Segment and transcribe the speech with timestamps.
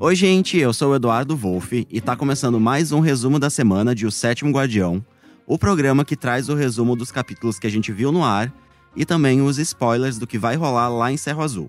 [0.00, 3.96] Oi, gente, eu sou o Eduardo Wolff e tá começando mais um resumo da semana
[3.96, 5.04] de O Sétimo Guardião,
[5.44, 8.54] o programa que traz o resumo dos capítulos que a gente viu no ar
[8.94, 11.68] e também os spoilers do que vai rolar lá em Cerro Azul.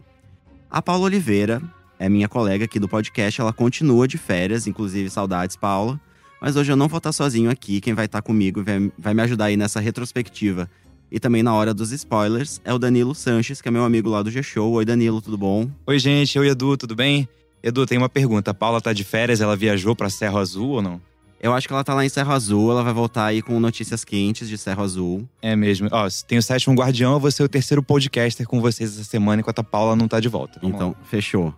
[0.70, 1.60] A Paula Oliveira
[1.97, 6.00] é minha colega aqui do podcast, ela continua de férias, inclusive saudades, Paula.
[6.39, 9.23] Mas hoje eu não vou estar sozinho aqui, quem vai estar comigo vai, vai me
[9.23, 10.70] ajudar aí nessa retrospectiva
[11.11, 14.21] e também na hora dos spoilers é o Danilo Sanches, que é meu amigo lá
[14.21, 14.71] do G-Show.
[14.73, 15.68] Oi, Danilo, tudo bom?
[15.88, 16.38] Oi, gente.
[16.38, 17.27] Oi, Edu, tudo bem?
[17.62, 18.52] Edu, tem uma pergunta.
[18.52, 21.02] A Paula tá de férias, ela viajou para Serra Azul ou não?
[21.41, 24.04] Eu acho que ela tá lá em Serra Azul, ela vai voltar aí com notícias
[24.04, 25.27] quentes de Serra Azul.
[25.41, 25.88] É mesmo.
[25.90, 29.40] Ó, tem o sétimo guardião, eu vou ser o terceiro podcaster com vocês essa semana,
[29.40, 30.59] enquanto a Paula não tá de volta.
[30.62, 30.95] Vamos então, lá.
[31.05, 31.53] fechou.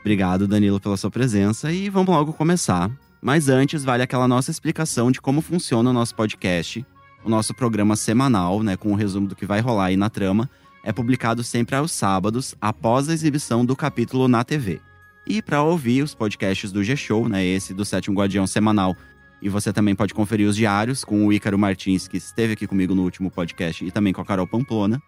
[0.00, 2.90] Obrigado, Danilo, pela sua presença e vamos logo começar.
[3.20, 6.84] Mas antes, vale aquela nossa explicação de como funciona o nosso podcast.
[7.22, 10.08] O nosso programa semanal, né, com o um resumo do que vai rolar aí na
[10.08, 10.48] trama,
[10.82, 14.80] é publicado sempre aos sábados, após a exibição do capítulo na TV.
[15.28, 18.96] E para ouvir os podcasts do G-Show, né, esse do Sétimo Guardião semanal,
[19.42, 22.94] e você também pode conferir os diários com o Ícaro Martins, que esteve aqui comigo
[22.94, 24.98] no último podcast, e também com a Carol Pamplona.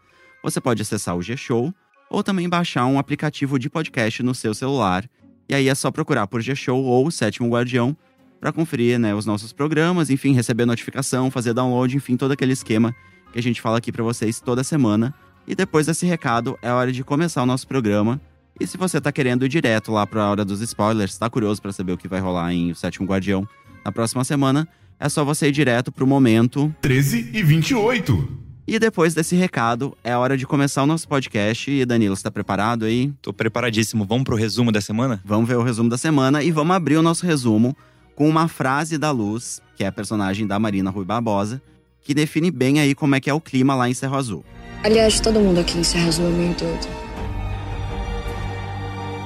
[0.42, 1.72] Você pode acessar o G-Show
[2.10, 5.08] ou também baixar um aplicativo de podcast no seu celular.
[5.48, 7.96] E aí é só procurar por G-Show ou Sétimo Guardião
[8.38, 12.94] para conferir né, os nossos programas, enfim, receber notificação, fazer download, enfim, todo aquele esquema
[13.32, 15.14] que a gente fala aqui para vocês toda semana.
[15.46, 18.20] E depois desse recado, é hora de começar o nosso programa.
[18.60, 21.62] E se você tá querendo ir direto lá para a hora dos spoilers, tá curioso
[21.62, 23.48] para saber o que vai rolar em O Sétimo Guardião
[23.82, 28.28] na próxima semana, é só você ir direto pro momento 13 e 28.
[28.68, 31.70] E depois desse recado, é hora de começar o nosso podcast.
[31.70, 33.10] E Danilo, você tá preparado aí?
[33.22, 34.04] Tô preparadíssimo.
[34.04, 35.22] Vamos pro resumo da semana?
[35.24, 37.74] Vamos ver o resumo da semana e vamos abrir o nosso resumo
[38.14, 41.62] com uma frase da Luz, que é a personagem da Marina Rui Barbosa,
[42.02, 44.44] que define bem aí como é que é o clima lá em Cerro Azul.
[44.84, 47.09] Aliás, todo mundo aqui em Cerro Azul é meio doido.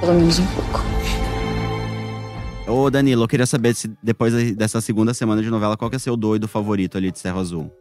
[0.04, 0.84] Pelo menos um pouco.
[2.68, 5.98] Ô Danilo, eu queria saber se depois dessa segunda semana de novela, qual que é
[5.98, 7.72] seu doido favorito ali de Cerro Azul?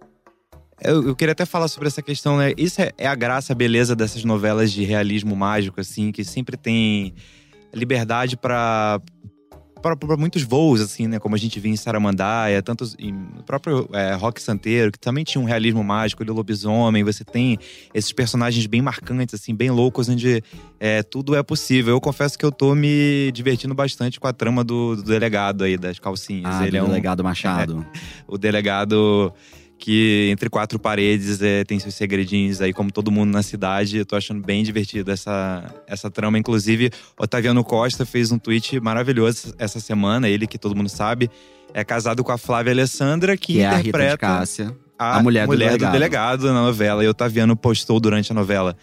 [0.81, 2.53] Eu, eu, queria até falar sobre essa questão, né?
[2.57, 6.55] Isso é, é, a graça, a beleza dessas novelas de realismo mágico, assim, que sempre
[6.55, 7.13] tem
[7.73, 9.01] liberdade para
[9.83, 11.19] para muitos voos, assim, né?
[11.19, 12.95] Como a gente viu em Saramandaia, tantos.
[12.97, 17.03] Em, o próprio é, Rock Santeiro, que também tinha um realismo mágico de lobisomem.
[17.03, 17.59] Você tem
[17.93, 20.41] esses personagens bem marcantes, assim, bem loucos, onde
[20.79, 21.93] é, tudo é possível.
[21.93, 25.77] Eu confesso que eu tô me divertindo bastante com a trama do, do delegado aí,
[25.77, 26.55] das calcinhas.
[26.55, 27.85] Ah, Ele do é um, delegado Machado.
[27.93, 29.33] É, o delegado
[29.83, 33.97] que entre quatro paredes é, tem seus segredinhos aí, como todo mundo na cidade.
[33.97, 36.37] Eu tô achando bem divertido essa, essa trama.
[36.37, 36.89] Inclusive,
[37.19, 41.29] Otaviano Costa fez um tweet maravilhoso essa semana, ele que todo mundo sabe.
[41.73, 45.21] É casado com a Flávia Alessandra, que, que interpreta é a, Rita Cássia, a, a
[45.21, 45.89] mulher, mulher do, delegado.
[45.89, 46.45] do, delegado.
[46.45, 47.03] na novela.
[47.03, 48.77] E Otaviano postou durante a novela.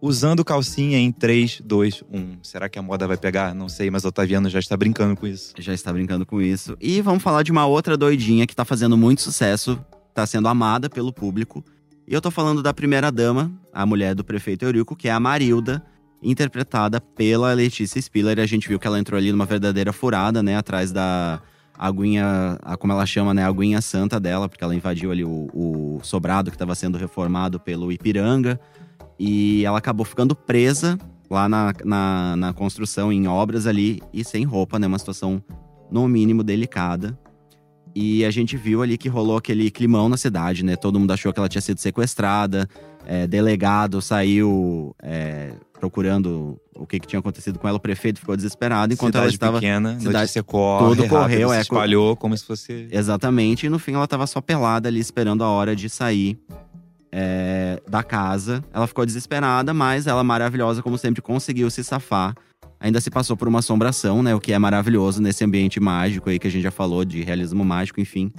[0.00, 2.38] Usando calcinha em 3, 2, 1.
[2.42, 3.54] Será que a moda vai pegar?
[3.54, 5.52] Não sei, mas Otaviano já está brincando com isso.
[5.58, 6.78] Já está brincando com isso.
[6.80, 9.78] E vamos falar de uma outra doidinha que tá fazendo muito sucesso
[10.16, 11.62] está sendo amada pelo público.
[12.08, 15.20] E eu tô falando da primeira dama, a mulher do prefeito Eurico, que é a
[15.20, 15.84] Marilda,
[16.22, 18.38] interpretada pela Letícia Spiller.
[18.40, 21.42] A gente viu que ela entrou ali numa verdadeira furada, né, atrás da
[21.78, 26.00] aguinha, como ela chama, né, a aguinha santa dela, porque ela invadiu ali o, o
[26.02, 28.58] sobrado que estava sendo reformado pelo Ipiranga.
[29.18, 34.44] E ela acabou ficando presa lá na, na, na construção, em obras ali, e sem
[34.44, 35.42] roupa, né, uma situação
[35.90, 37.18] no mínimo delicada.
[37.98, 40.76] E a gente viu ali que rolou aquele climão na cidade, né?
[40.76, 42.68] Todo mundo achou que ela tinha sido sequestrada.
[43.06, 47.78] É, delegado saiu é, procurando o que, que, tinha acontecido com ela.
[47.78, 49.60] O prefeito ficou desesperado enquanto cidade ela estava.
[49.60, 52.86] pequena, cidade notícia corre, tudo correu, é, se espalhou como se fosse.
[52.90, 53.64] Exatamente.
[53.64, 56.38] E no fim ela estava só pelada ali, esperando a hora de sair
[57.10, 58.62] é, da casa.
[58.74, 62.34] Ela ficou desesperada, mas ela, maravilhosa, como sempre, conseguiu se safar
[62.80, 64.34] ainda se passou por uma assombração, né?
[64.34, 67.64] O que é maravilhoso nesse ambiente mágico aí que a gente já falou de realismo
[67.64, 68.32] mágico, enfim.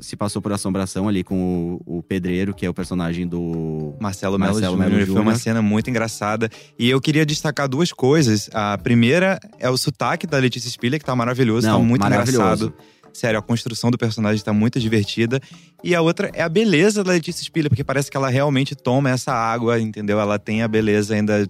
[0.00, 4.38] Se passou por assombração ali com o, o pedreiro, que é o personagem do Marcelo
[4.38, 5.06] Melo Júnior.
[5.06, 6.48] Foi uma cena muito engraçada.
[6.78, 8.48] E eu queria destacar duas coisas.
[8.52, 12.02] A primeira é o sotaque da Letícia Spiller, que tá maravilhoso, tá Não, tá muito
[12.02, 12.66] maravilhoso.
[12.66, 12.74] engraçado.
[13.12, 15.40] Sério, a construção do personagem tá muito divertida.
[15.82, 19.10] E a outra é a beleza da Letícia Spiller, porque parece que ela realmente toma
[19.10, 20.20] essa água, entendeu?
[20.20, 21.46] Ela tem a beleza ainda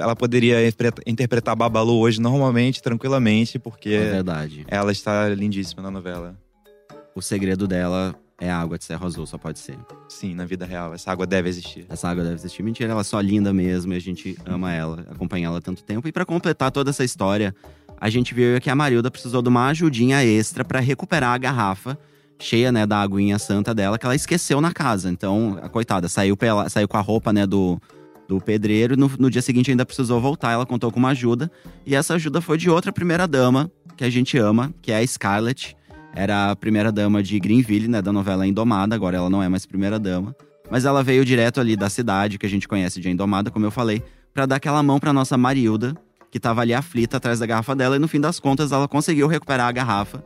[0.00, 0.56] ela poderia
[1.06, 4.64] interpretar Babalu hoje normalmente, tranquilamente, porque é verdade.
[4.68, 6.36] ela está lindíssima na novela.
[7.14, 9.76] O segredo dela é a água de Serra Azul, só pode ser.
[10.08, 10.94] Sim, na vida real.
[10.94, 11.84] Essa água deve existir.
[11.88, 12.62] Essa água deve existir.
[12.62, 15.82] Mentira, ela é só linda mesmo e a gente ama ela, acompanha ela há tanto
[15.82, 16.08] tempo.
[16.08, 17.54] E para completar toda essa história,
[18.00, 21.98] a gente viu que a Marilda precisou de uma ajudinha extra para recuperar a garrafa
[22.38, 25.10] cheia, né, da aguinha santa dela, que ela esqueceu na casa.
[25.10, 27.78] Então, a coitada, saiu, pela, saiu com a roupa, né, do
[28.30, 28.96] do pedreiro.
[28.96, 31.50] No, no dia seguinte ainda precisou voltar, ela contou com uma ajuda.
[31.84, 35.76] E essa ajuda foi de outra primeira-dama, que a gente ama, que é a Scarlett.
[36.14, 38.94] Era a primeira-dama de Greenville, né, da novela Indomada.
[38.94, 40.34] Agora ela não é mais primeira-dama.
[40.70, 43.70] Mas ela veio direto ali da cidade, que a gente conhece de Indomada, como eu
[43.72, 44.00] falei,
[44.32, 45.94] para dar aquela mão pra nossa Marilda,
[46.30, 47.96] que tava ali aflita atrás da garrafa dela.
[47.96, 50.22] E no fim das contas, ela conseguiu recuperar a garrafa.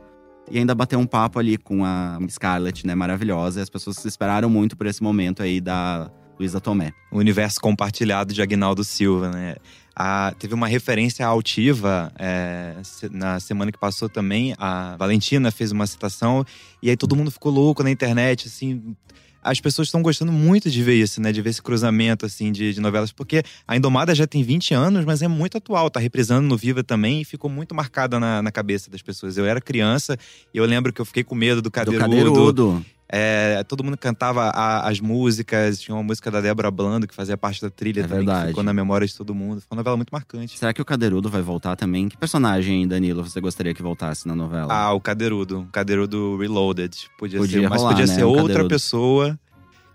[0.51, 3.59] E ainda bater um papo ali com a Scarlett, né, maravilhosa.
[3.59, 6.93] E as pessoas esperaram muito por esse momento aí da Luísa Tomé.
[7.11, 9.55] O universo compartilhado de Agnaldo Silva, né?
[9.95, 12.75] A, teve uma referência altiva é,
[13.11, 14.53] na semana que passou também.
[14.57, 16.45] A Valentina fez uma citação
[16.81, 18.95] e aí todo mundo ficou louco na internet, assim.
[19.41, 21.31] As pessoas estão gostando muito de ver isso, né?
[21.31, 23.11] De ver esse cruzamento, assim, de, de, novelas.
[23.11, 25.89] Porque a Indomada já tem 20 anos, mas é muito atual.
[25.89, 29.37] Tá reprisando no Viva também e ficou muito marcada na, na cabeça das pessoas.
[29.37, 30.17] Eu era criança
[30.53, 32.09] e eu lembro que eu fiquei com medo do cadeirudo.
[32.09, 32.85] Do cadeirudo.
[33.07, 37.37] É, todo mundo cantava a, as músicas, tinha uma música da Débora Blando que fazia
[37.37, 38.41] parte da trilha É também, verdade.
[38.41, 39.61] que ficou na memória de todo mundo.
[39.61, 40.57] Foi uma novela muito marcante.
[40.57, 42.09] Será que o Cadeirudo vai voltar também?
[42.09, 44.73] Que personagem, Danilo, você gostaria que voltasse na novela?
[44.73, 45.59] Ah, o Cadeirudo.
[45.61, 46.95] O Cadeirudo Reloaded.
[47.17, 48.69] Podia, Podia ser, mas rolar, podia né, ser outra Cadeirudo.
[48.69, 49.39] pessoa.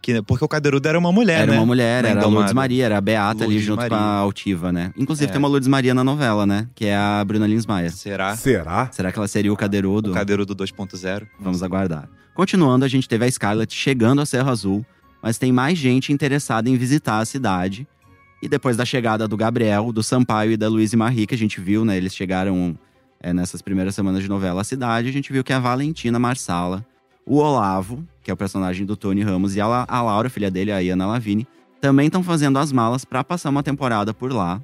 [0.03, 1.59] Que, porque o Cadeirudo era uma mulher, era né?
[1.59, 2.27] uma mulher, Na era a.
[2.27, 3.99] Lourdes Maria, era a Beata ali Lourdes junto com Maria.
[3.99, 4.93] a Altiva, né?
[4.97, 5.33] Inclusive É.
[5.33, 6.67] tem uma Lourdes Maria na novela, né?
[6.75, 7.91] Que é a Bruna Lins Maia.
[7.91, 8.35] Será?
[8.37, 8.89] Será?
[8.93, 10.11] Será que ela seria o Cadeirudo?
[10.11, 11.27] O Cadeirudo 2.0.
[11.39, 12.09] Vamos aguardar.
[12.35, 14.85] Continuando, a gente teve a Scarlett chegando a Serra Azul,
[15.23, 17.87] mas tem mais gente interessada em visitar a cidade.
[18.43, 21.61] E depois da chegada do Gabriel, do Sampaio e da Luiz Marie, que a gente
[21.61, 21.99] viu, né?
[21.99, 22.75] Eles chegaram
[23.23, 25.11] é, nessas primeiras semanas de novela à cidade.
[25.11, 26.83] A gente viu que a Valentina Marsala,
[27.27, 30.73] o Olavo, que é o personagem do Tony Ramos, e a, a Laura, filha dele,
[30.73, 31.47] a Iana Lavigne,
[31.81, 34.61] também estão fazendo as malas para passar uma temporada por lá.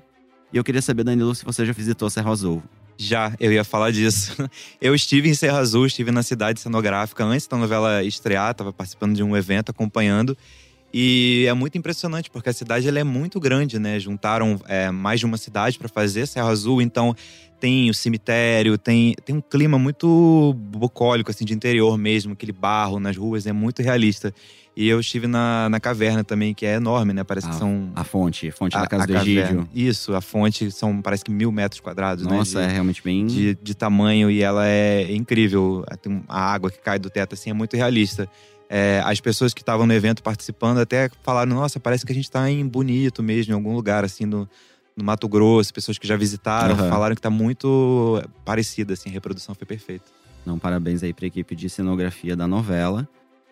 [0.53, 2.63] E eu queria saber, Danilo, se você já visitou Serra Azul.
[2.99, 4.35] Já, eu ia falar disso.
[4.81, 9.15] Eu estive em Serra Azul, estive na cidade cenográfica antes da novela estrear, estava participando
[9.15, 10.37] de um evento, acompanhando.
[10.99, 14.01] E é muito impressionante, porque a cidade ela é muito grande, né?
[14.01, 17.15] Juntaram é, mais de uma cidade para fazer Serra Azul, então
[17.61, 22.99] tem o cemitério, tem, tem um clima muito bucólico, assim, de interior mesmo, aquele barro
[22.99, 24.33] nas ruas, é muito realista.
[24.75, 27.23] E eu estive na, na caverna também, que é enorme, né?
[27.25, 27.91] Parece Ah, que são.
[27.95, 29.17] A fonte, fonte a- da Casa a do.
[29.17, 29.69] Egídio.
[29.75, 32.37] Isso, a fonte são parece que mil metros quadrados, né?
[32.39, 33.27] Nossa, é realmente bem.
[33.27, 35.85] de, de tamanho e ela é incrível.
[36.27, 38.27] A água que cai do teto assim é muito realista.
[38.69, 42.31] É, as pessoas que estavam no evento participando até falaram: Nossa, parece que a gente
[42.31, 44.49] tá em Bonito mesmo, em algum lugar assim no,
[44.97, 45.73] no Mato Grosso.
[45.73, 46.89] Pessoas que já visitaram Aham.
[46.89, 50.05] falaram que tá muito parecida, assim, a reprodução foi perfeita.
[50.45, 53.09] Não, parabéns aí pra equipe de cenografia da novela.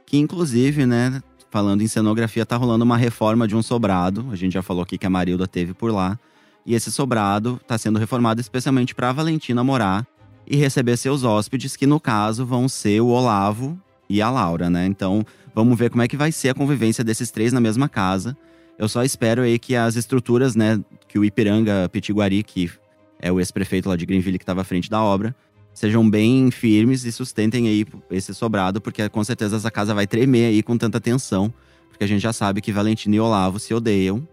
[0.07, 4.27] Que inclusive, né, falando em cenografia, tá rolando uma reforma de um sobrado.
[4.31, 6.19] A gente já falou aqui que a Marilda teve por lá.
[6.67, 10.07] E esse sobrado tá sendo reformado especialmente pra Valentina morar
[10.47, 13.79] e receber seus hóspedes, que no caso vão ser o Olavo
[14.09, 14.87] e a Laura, né?
[14.87, 15.25] Então,
[15.55, 18.37] vamos ver como é que vai ser a convivência desses três na mesma casa.
[18.79, 22.71] Eu só espero aí que as estruturas, né, que o Ipiranga Pitiguari, que
[23.21, 25.35] é o ex-prefeito lá de Greenville que estava à frente da obra,
[25.73, 30.47] sejam bem firmes e sustentem aí esse sobrado, porque com certeza essa casa vai tremer
[30.47, 31.53] aí com tanta tensão,
[31.89, 34.27] porque a gente já sabe que Valentina e Olavo se odeiam.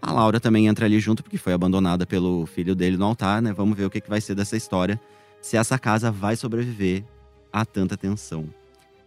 [0.00, 3.52] A Laura também entra ali junto, porque foi abandonada pelo filho dele no altar, né?
[3.52, 4.98] Vamos ver o que, que vai ser dessa história,
[5.42, 7.04] se essa casa vai sobreviver
[7.52, 8.48] a tanta tensão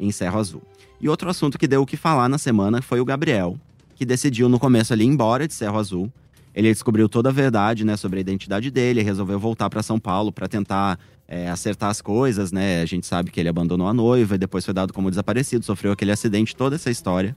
[0.03, 0.61] em Serra Azul.
[0.99, 3.57] E outro assunto que deu o que falar na semana foi o Gabriel,
[3.95, 6.11] que decidiu no começo ali ir embora de Serra Azul.
[6.53, 10.31] Ele descobriu toda a verdade, né, sobre a identidade dele, resolveu voltar para São Paulo
[10.31, 12.81] para tentar é, acertar as coisas, né?
[12.81, 15.91] A gente sabe que ele abandonou a noiva e depois foi dado como desaparecido, sofreu
[15.91, 17.35] aquele acidente, toda essa história.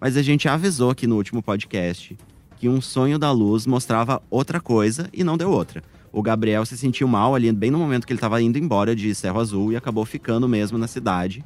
[0.00, 2.16] Mas a gente avisou aqui no último podcast
[2.56, 5.82] que um sonho da luz mostrava outra coisa e não deu outra.
[6.12, 9.14] O Gabriel se sentiu mal ali, bem no momento que ele estava indo embora de
[9.14, 11.44] Serra Azul e acabou ficando mesmo na cidade.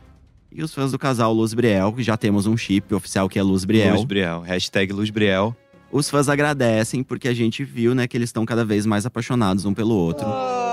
[0.51, 3.43] E os fãs do casal Luz Briel, que já temos um chip oficial que é
[3.43, 4.41] Luz Briel, Luz Briel.
[4.41, 5.55] Hashtag Luz Briel.
[5.93, 9.65] os fãs agradecem porque a gente viu, né, que eles estão cada vez mais apaixonados
[9.67, 10.27] um pelo outro.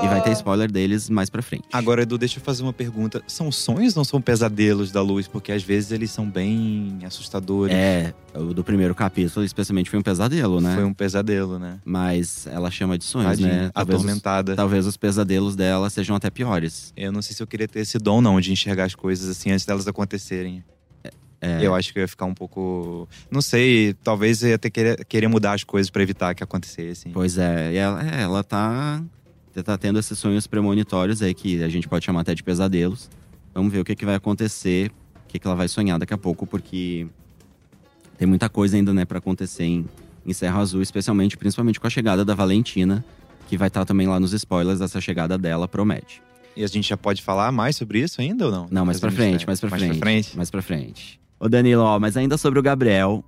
[0.03, 1.63] E vai ter spoiler deles mais pra frente.
[1.71, 3.21] Agora, Edu, deixa eu fazer uma pergunta.
[3.27, 5.27] São sonhos ou são pesadelos da luz?
[5.27, 7.75] Porque às vezes eles são bem assustadores.
[7.75, 10.75] É, o do primeiro capítulo, especialmente, foi um pesadelo, né?
[10.75, 11.79] Foi um pesadelo, né?
[11.85, 13.71] Mas ela chama de sonhos, Tadinha, né?
[13.73, 14.55] Talvez os, atormentada.
[14.55, 16.93] talvez os pesadelos dela sejam até piores.
[16.95, 19.51] Eu não sei se eu queria ter esse dom, não, de enxergar as coisas assim
[19.51, 20.63] antes delas acontecerem.
[21.41, 21.65] É.
[21.65, 23.07] Eu acho que eu ia ficar um pouco.
[23.29, 27.09] Não sei, talvez eu ia ter querer, querer mudar as coisas pra evitar que acontecesse.
[27.09, 29.01] Pois é, e ela, é, ela tá,
[29.63, 33.09] tá tendo esses sonhos premonitórios aí que a gente pode chamar até de pesadelos.
[33.53, 34.91] Vamos ver o que, que vai acontecer,
[35.23, 37.07] o que, que ela vai sonhar daqui a pouco, porque
[38.17, 39.85] tem muita coisa ainda, né, pra acontecer em,
[40.25, 43.03] em Serra Azul, especialmente, principalmente com a chegada da Valentina,
[43.47, 46.21] que vai estar também lá nos spoilers dessa chegada dela, promete.
[46.55, 48.67] E a gente já pode falar mais sobre isso ainda ou não?
[48.71, 49.99] Não, mais pra frente, mais pra mais frente.
[49.99, 50.37] Pra frente.
[50.37, 51.19] Mais pra frente.
[51.39, 53.23] Ô Danilo, ó, mas ainda sobre o Gabriel,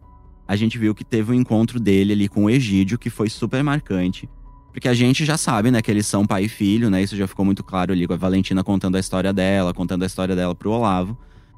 [0.47, 3.61] a gente viu que teve um encontro dele ali com o Egídio, que foi super
[3.63, 4.29] marcante.
[4.77, 7.01] Porque a gente já sabe, né, que eles são pai e filho, né?
[7.01, 10.05] Isso já ficou muito claro ali com a Valentina contando a história dela, contando a
[10.05, 11.17] história dela pro Olavo.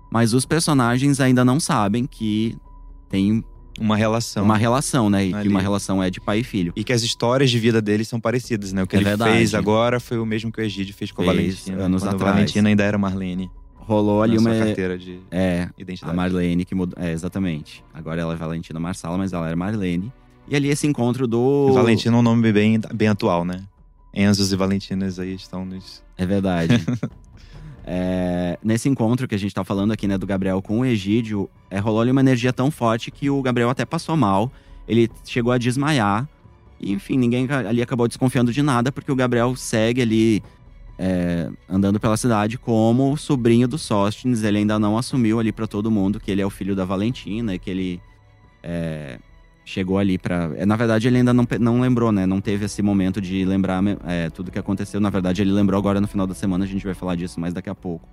[0.09, 2.55] Mas os personagens ainda não sabem que
[3.09, 3.43] tem
[3.77, 4.45] Uma relação.
[4.45, 5.27] uma relação, né?
[5.27, 5.43] E Ali.
[5.43, 6.71] que uma relação é de pai e filho.
[6.77, 8.83] E que as histórias de vida deles são parecidas, né?
[8.83, 9.33] O que É ele verdade.
[9.33, 11.35] fez agora foi o mesmo que o Egídio fez com a Fez
[11.65, 11.83] Valentina.
[11.83, 12.31] anos quando atrás.
[12.31, 13.51] A Valentina ainda era Marlene.
[13.75, 14.55] Rolou ali uma.
[14.55, 16.15] carteira de É, a identidade.
[16.15, 16.97] Marlene que mudou.
[17.03, 17.83] É, exatamente.
[17.93, 20.09] Agora ela é Valentina Marsala, mas ela era Marlene.
[20.49, 21.71] E ali esse encontro do.
[21.73, 23.63] Valentina é um nome bem, bem atual, né?
[24.13, 26.03] Enzos e Valentinas aí estão nos.
[26.17, 26.73] É verdade.
[27.91, 31.49] É, nesse encontro que a gente tá falando aqui, né, do Gabriel com o Egídio,
[31.71, 34.51] é, rolou ali uma energia tão forte que o Gabriel até passou mal.
[34.87, 36.29] Ele chegou a desmaiar.
[36.79, 40.43] E, enfim, ninguém ali acabou desconfiando de nada, porque o Gabriel segue ali
[40.99, 44.43] é, andando pela cidade como sobrinho do Sóstenes.
[44.43, 47.55] Ele ainda não assumiu ali pra todo mundo que ele é o filho da Valentina
[47.55, 47.99] e que ele
[48.61, 49.17] é,
[49.69, 50.49] chegou ali pra.
[50.57, 52.25] é, Na verdade, ele ainda não, não lembrou, né?
[52.25, 54.99] Não teve esse momento de lembrar é, tudo que aconteceu.
[54.99, 57.53] Na verdade, ele lembrou agora no final da semana, a gente vai falar disso mais
[57.53, 58.07] daqui a pouco.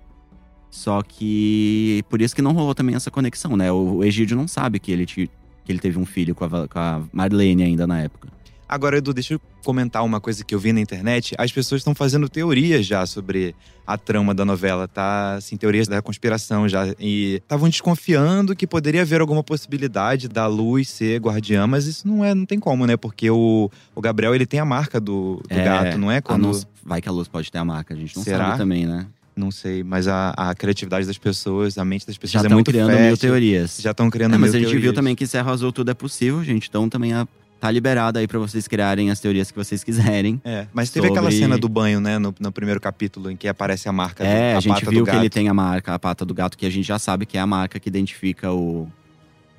[0.69, 3.71] Só que por isso que não rolou também essa conexão, né?
[3.71, 5.29] O, o Egídio não sabe que ele, ti-
[5.65, 8.27] que ele teve um filho com a, com a Marlene ainda na época.
[8.69, 11.33] Agora, Edu, deixa eu comentar uma coisa que eu vi na internet.
[11.37, 13.55] As pessoas estão fazendo teorias já sobre
[13.85, 15.35] a trama da novela, tá?
[15.35, 16.85] Assim, teorias da conspiração já.
[16.99, 22.25] E estavam desconfiando que poderia haver alguma possibilidade da Luz ser guardiã, mas isso não
[22.25, 22.97] é, não tem como, né?
[22.97, 26.19] Porque o, o Gabriel, ele tem a marca do, do É, gato, não é?
[26.19, 26.47] Quando.
[26.47, 28.45] luz- vai que a luz pode ter a marca, a gente não Será?
[28.47, 29.07] sabe também, né?
[29.35, 32.55] Não sei, mas a, a criatividade das pessoas, a mente das Já pessoas é estão
[32.57, 33.05] muito criando fértil.
[33.07, 33.77] mil teorias.
[33.79, 34.95] Já estão criando É, mas mil a gente viu teorias.
[34.95, 36.67] também que Serra Azul tudo é possível, gente.
[36.67, 37.27] Então também a-
[37.59, 40.39] tá liberado aí pra vocês criarem as teorias que vocês quiserem.
[40.43, 42.19] É, mas teve aquela sobre- cena do banho, né?
[42.19, 45.03] No, no primeiro capítulo, em que aparece a marca do, É, a a gente viu
[45.03, 47.25] do que ele tem a marca, a pata do gato, que a gente já sabe
[47.25, 48.87] que é a marca que identifica o,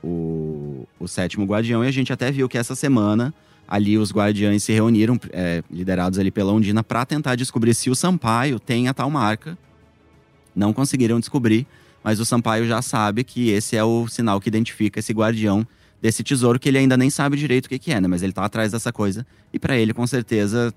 [0.03, 1.85] o, o sétimo guardião.
[1.85, 3.35] E a gente até viu que essa semana
[3.67, 7.95] ali os guardiães se reuniram, é, liderados ali pela Undina, pra tentar descobrir se o
[7.95, 9.59] Sampaio tem a tal marca.
[10.55, 11.67] Não conseguiram descobrir,
[12.03, 15.67] mas o Sampaio já sabe que esse é o sinal que identifica esse guardião
[16.01, 18.07] desse tesouro que ele ainda nem sabe direito o que, que é, né?
[18.09, 19.27] Mas ele tá atrás dessa coisa.
[19.53, 20.73] E pra ele, com certeza,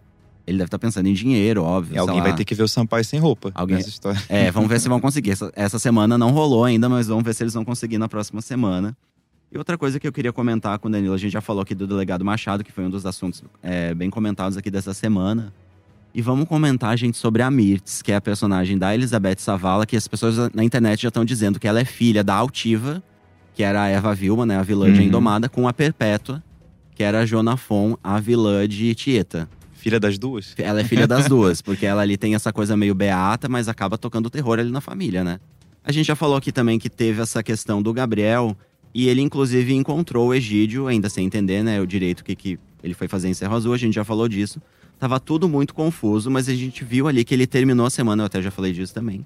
[0.47, 1.99] ele deve estar pensando em dinheiro, óbvio.
[1.99, 2.37] Alguém sei vai lá.
[2.37, 4.21] ter que ver o Sampaio sem roupa Alguém- nessa história.
[4.27, 5.31] É, vamos ver se vão conseguir.
[5.31, 8.41] Essa, essa semana não rolou ainda, mas vamos ver se eles vão conseguir na próxima
[8.41, 8.95] semana.
[9.51, 11.75] E outra coisa que eu queria comentar com o Danilo, a gente já falou aqui
[11.75, 15.53] do delegado Machado, que foi um dos assuntos é, bem comentados aqui dessa semana.
[16.15, 19.95] E vamos comentar, gente, sobre a Mirtz, que é a personagem da Elizabeth Savala, que
[19.95, 23.03] as pessoas na internet já estão dizendo que ela é filha da Altiva,
[23.53, 25.05] que era a Eva Vilma, né, a vilã de Uhum.
[25.07, 26.41] Indomada, com a Perpétua,
[26.95, 29.49] que era a Jona Fon, a vilã de Tieta.
[29.73, 30.53] Filha das duas?
[30.57, 33.97] Ela é filha das duas, porque ela ali tem essa coisa meio beata, mas acaba
[33.97, 35.39] tocando terror ali na família, né?
[35.83, 38.55] A gente já falou aqui também que teve essa questão do Gabriel,
[38.93, 42.93] e ele inclusive encontrou o Egídio, ainda sem entender, né, o direito que, que ele
[42.93, 44.61] foi fazer em Serra Azul, a gente já falou disso.
[44.99, 48.27] Tava tudo muito confuso, mas a gente viu ali que ele terminou a semana, eu
[48.27, 49.25] até já falei disso também,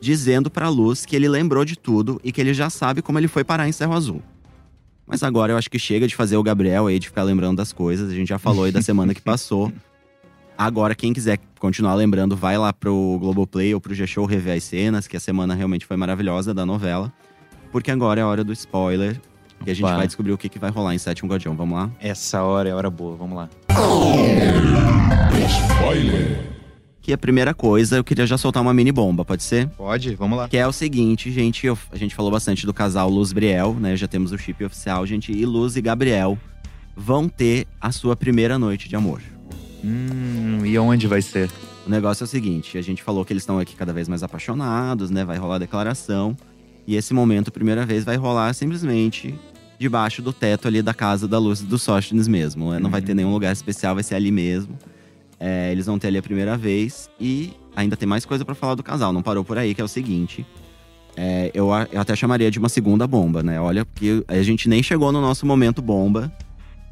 [0.00, 3.28] dizendo pra Luz que ele lembrou de tudo e que ele já sabe como ele
[3.28, 4.22] foi parar em Serra Azul.
[5.06, 7.72] Mas agora eu acho que chega de fazer o Gabriel aí, de ficar lembrando das
[7.72, 8.10] coisas.
[8.10, 9.72] A gente já falou aí da semana que passou.
[10.56, 15.06] Agora, quem quiser continuar lembrando, vai lá pro Globoplay ou pro G-Show rever as cenas,
[15.08, 17.10] que a semana realmente foi maravilhosa da novela.
[17.72, 19.18] Porque agora é a hora do spoiler.
[19.66, 19.96] E a gente Opa.
[19.96, 21.56] vai descobrir o que, que vai rolar em Sétimo Guardião.
[21.56, 21.90] Vamos lá?
[21.98, 23.48] Essa hora é a hora boa, vamos lá.
[25.48, 26.59] Spoiler.
[27.10, 29.66] Que a primeira coisa, eu queria já soltar uma mini bomba, pode ser?
[29.70, 30.14] Pode?
[30.14, 30.48] Vamos lá.
[30.48, 33.96] Que é o seguinte, gente, eu- a gente falou bastante do casal Luz Briel, né?
[33.96, 35.32] Já temos o chip oficial, gente.
[35.32, 36.38] E Luz e Gabriel
[36.96, 39.20] vão ter a sua primeira noite de amor.
[39.84, 41.50] Hum, e onde vai ser?
[41.84, 44.22] O negócio é o seguinte: a gente falou que eles estão aqui cada vez mais
[44.22, 45.24] apaixonados, né?
[45.24, 46.36] Vai rolar a declaração.
[46.86, 49.34] E esse momento, primeira vez, vai rolar simplesmente
[49.80, 52.70] debaixo do teto ali da casa da Luz dos Sóstenes mesmo.
[52.70, 52.78] né?
[52.78, 54.78] Não vai ter nenhum lugar especial, vai ser ali mesmo.
[55.40, 57.08] É, eles vão ter ali a primeira vez.
[57.18, 59.10] E ainda tem mais coisa pra falar do casal.
[59.12, 60.44] Não parou por aí, que é o seguinte.
[61.16, 63.60] é, eu, a- eu até chamaria de uma segunda bomba, né?
[63.60, 66.30] Olha, porque a gente nem chegou no nosso momento bomba.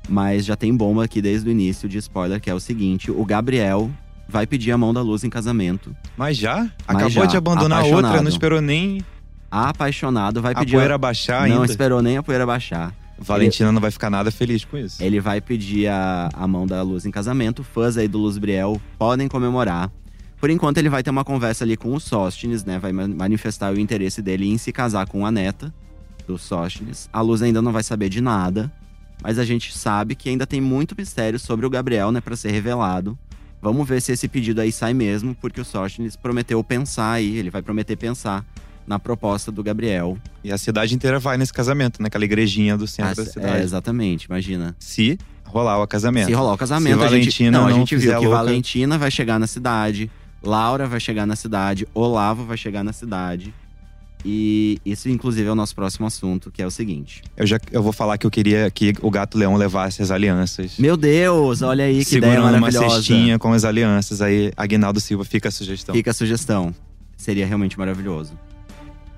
[0.08, 3.24] Mas já tem bomba aqui desde o início de spoiler, que é o seguinte: o
[3.24, 3.90] Gabriel
[4.28, 5.94] vai pedir a mão da luz em casamento.
[6.16, 6.60] Mas já?
[6.86, 7.26] Mas Acabou já.
[7.26, 9.04] de abandonar a outra, não esperou nem
[9.50, 10.72] Apaixonado, vai a pedir.
[10.72, 11.66] poeira baixar não ainda.
[11.70, 12.92] esperou nem a poeira baixar.
[13.18, 15.02] Valentina não vai ficar nada feliz com isso.
[15.02, 17.64] Ele vai pedir a, a mão da Luz em casamento.
[17.64, 19.90] Fãs aí do Luz Briel podem comemorar.
[20.40, 22.78] Por enquanto, ele vai ter uma conversa ali com o Sóstenes, né?
[22.78, 25.74] Vai ma- manifestar o interesse dele em se casar com a neta
[26.28, 27.08] do Sóstenes.
[27.12, 28.70] A Luz ainda não vai saber de nada.
[29.20, 32.20] Mas a gente sabe que ainda tem muito mistério sobre o Gabriel, né?
[32.20, 33.18] Pra ser revelado.
[33.60, 37.36] Vamos ver se esse pedido aí sai mesmo, porque o Sóstenes prometeu pensar aí.
[37.36, 38.46] Ele vai prometer pensar
[38.88, 40.16] na proposta do Gabriel.
[40.42, 43.60] E a cidade inteira vai nesse casamento, naquela igrejinha do centro da Ah, cidade.
[43.60, 44.74] é, exatamente, imagina.
[44.78, 46.26] Se rolar o casamento.
[46.26, 48.30] Se rolar o casamento, Se a gente, Valentina não, a não gente viu que louca-
[48.44, 50.10] Valentina vai chegar na cidade,
[50.42, 53.52] Laura vai chegar na cidade, Olavo vai chegar na cidade.
[54.24, 57.22] E isso, inclusive, é o nosso próximo assunto, que é o seguinte.
[57.36, 60.76] Eu já eu vou falar que eu queria que o gato leão levasse as alianças.
[60.76, 62.96] Meu Deus, olha aí que ideia segurando uma maravilhosa.
[62.96, 64.20] cestinha com as alianças.
[64.20, 65.94] Aí, Aguinaldo Silva fica a sugestão.
[65.94, 66.74] Fica a sugestão.
[67.16, 68.32] Seria realmente maravilhoso.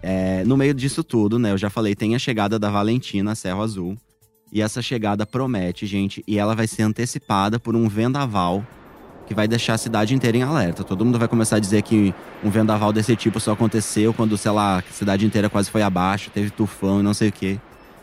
[0.02, 1.52] É, no meio disso tudo, né?
[1.52, 3.96] Eu já falei, tem a chegada da Valentina a Cerro Azul.
[4.52, 8.66] E essa chegada promete, gente, e ela vai ser antecipada por um vendaval
[9.26, 10.82] que vai deixar a cidade inteira em alerta.
[10.82, 14.50] Todo mundo vai começar a dizer que um vendaval desse tipo só aconteceu quando, sei
[14.50, 17.60] lá, a cidade inteira quase foi abaixo, teve tufão e não sei o quê.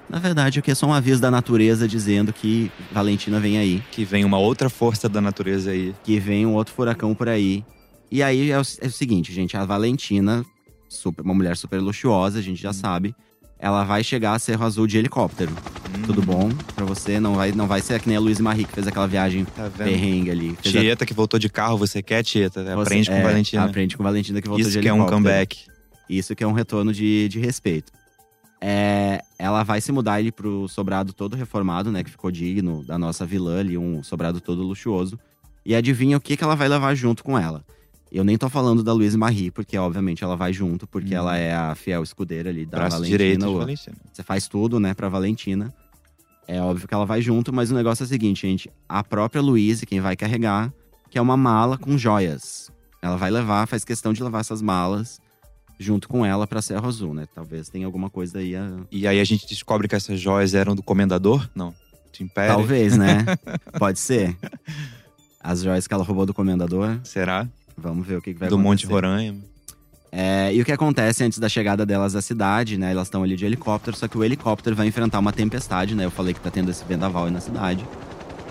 [0.10, 3.84] Na verdade, o que é só um aviso da natureza dizendo que Valentina vem aí
[3.92, 5.94] Que vem uma outra força da natureza aí.
[6.02, 7.66] que vem um outro furacão por aí.
[8.10, 10.46] E aí é o, é o seguinte, gente, a Valentina,
[10.90, 13.16] super- uma mulher super luxuosa, a gente já sabe,
[13.60, 15.52] ela vai chegar a Cerro Azul de helicóptero.
[15.52, 17.20] Hum, Tudo bom pra você?
[17.20, 19.70] Não vai, não vai ser que nem a Luiz Marie que fez aquela viagem Tá
[19.76, 20.56] perrengue ali.
[20.62, 22.64] Fez a- Tieta que voltou de carro, você quer, Tieta?
[22.64, 23.64] você- Aprende com é, Valentina.
[23.66, 25.24] Aprende com Valentina que voltou Isso de que é um helicóptero.
[25.24, 25.58] comeback.
[26.10, 27.92] Isso que é um retorno de, de respeito.
[28.62, 32.04] É, ela vai se mudar ali pro sobrado todo reformado, né?
[32.04, 35.20] Que ficou digno da nossa vilã ali, um sobrado todo luxuoso.
[35.66, 37.64] E adivinha o que, que ela vai levar junto com ela?
[38.12, 41.18] Eu nem tô falando da Luiz Marie, porque obviamente ela vai junto, porque Hum.
[41.18, 43.18] ela é a fiel escudeira ali da Braço Valentina.
[43.18, 43.98] direito de Valentina.
[44.14, 45.74] Você faz tudo, né, pra Valentina.
[46.48, 48.72] É óbvio que ela vai junto, mas o negócio é o seguinte, gente.
[48.88, 50.72] A própria Luíse, quem vai carregar,
[51.10, 52.72] que é uma mala com joias.
[53.02, 55.20] Ela vai levar, faz questão de levar essas malas
[55.78, 57.28] junto com ela pra Serra Azul, né?
[57.36, 58.56] Talvez tenha alguma coisa aí.
[58.56, 61.48] a- E aí a gente descobre que essas joias eram do comendador?
[61.54, 61.72] Não.
[62.18, 62.56] Do Império?
[62.56, 63.26] Talvez, né?
[63.78, 64.36] Pode ser.
[65.40, 67.00] As joias que ela roubou do comendador.
[67.04, 67.48] Será?
[67.78, 68.94] Vamos ver o que, que vai do Monte acontecer.
[68.94, 69.40] Roraima.
[70.12, 72.92] É, e o que acontece antes da chegada delas à cidade, né?
[72.92, 76.06] Elas estão ali de helicóptero, só que o helicóptero vai enfrentar uma tempestade, né?
[76.06, 77.86] Eu falei que tá tendo esse vendaval aí na cidade.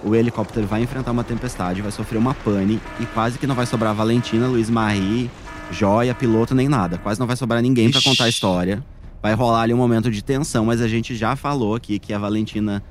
[0.04, 3.66] O helicóptero vai enfrentar uma tempestade, vai sofrer uma pane e quase que não vai
[3.66, 5.30] sobrar Valentina, Luiz Marie,
[5.70, 6.98] Joia, piloto, nem nada.
[6.98, 8.08] Quase não vai sobrar ninguém pra Ixi.
[8.08, 8.84] contar a história.
[9.22, 12.18] Vai rolar ali um momento de tensão, mas a gente já falou aqui que a
[12.18, 12.82] Valentina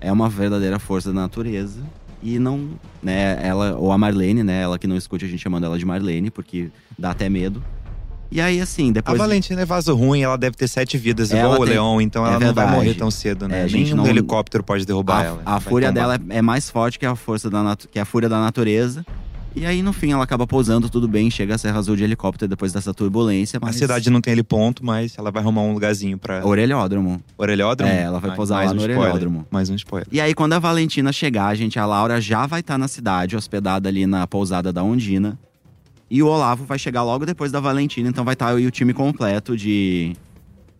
[0.00, 1.82] é uma verdadeira força da natureza.
[2.22, 2.68] E não,
[3.02, 5.84] né, ela, ou a Marlene, né, ela que não escute a gente chamando ela de
[5.84, 7.62] Marlene, porque dá até medo.
[8.30, 9.18] E aí, assim, A depois.
[9.18, 12.28] Valentina é vaso ruim, ela deve ter sete vidas, igual o tem- Leão, então é
[12.30, 12.72] ela não vai verdade.
[12.76, 13.64] morrer tão cedo, né?
[13.64, 15.42] É, gente, Nenhum não- helicóptero pode derrubar a, ela.
[15.44, 16.16] a fúria tombar.
[16.18, 19.04] dela é, mais forte que a força da natu- que a fúria da natureza.
[19.54, 22.48] E aí, no fim, ela acaba pousando, tudo bem, chega a Serra Azul de helicóptero
[22.48, 23.76] depois dessa turbulência, A mas.
[23.76, 26.44] cidade não tem heliponto, mas ela vai arrumar um lugarzinho pra.
[26.46, 27.22] Orelhódromo.
[27.36, 27.92] Orelhódromo?
[27.92, 29.00] É, ela vai Ai, pousar mais lá um no spoiler.
[29.02, 29.46] orelhódromo.
[29.50, 30.08] Mais um spoiler.
[30.10, 33.90] E aí, quando a Valentina chegar, gente, a Laura já vai estar na cidade, hospedada
[33.90, 35.38] ali na pousada da Ondina.
[36.10, 38.92] E o Olavo vai chegar logo depois da Valentina, então vai estar aí o time
[38.94, 40.14] completo de,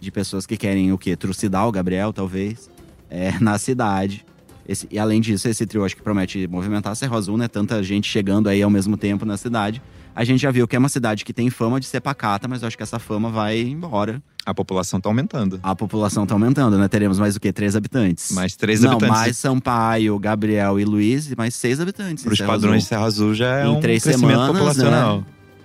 [0.00, 1.14] de pessoas que querem o quê?
[1.14, 2.70] Trucidar o Gabriel, talvez,
[3.10, 4.24] é, na cidade.
[4.68, 7.48] Esse- e além disso, esse trio acho que promete movimentar a Serra Azul, né?
[7.48, 9.82] Tanta gente chegando aí ao mesmo tempo na cidade.
[10.14, 12.60] A gente já viu que é uma cidade que tem fama de ser pacata, mas
[12.62, 14.22] eu acho que essa fama vai embora.
[14.44, 15.58] A população tá aumentando.
[15.62, 16.86] A população tá aumentando, né?
[16.86, 17.52] Teremos mais o quê?
[17.52, 18.30] Três habitantes.
[18.32, 19.16] Mais três Não, habitantes.
[19.18, 22.24] mais Sampaio, Gabriel e Luiz, e mais seis habitantes.
[22.24, 22.88] Para os padrões de Azul.
[22.88, 25.24] Serra Azul já é Em um três crescimento semanas, populacional.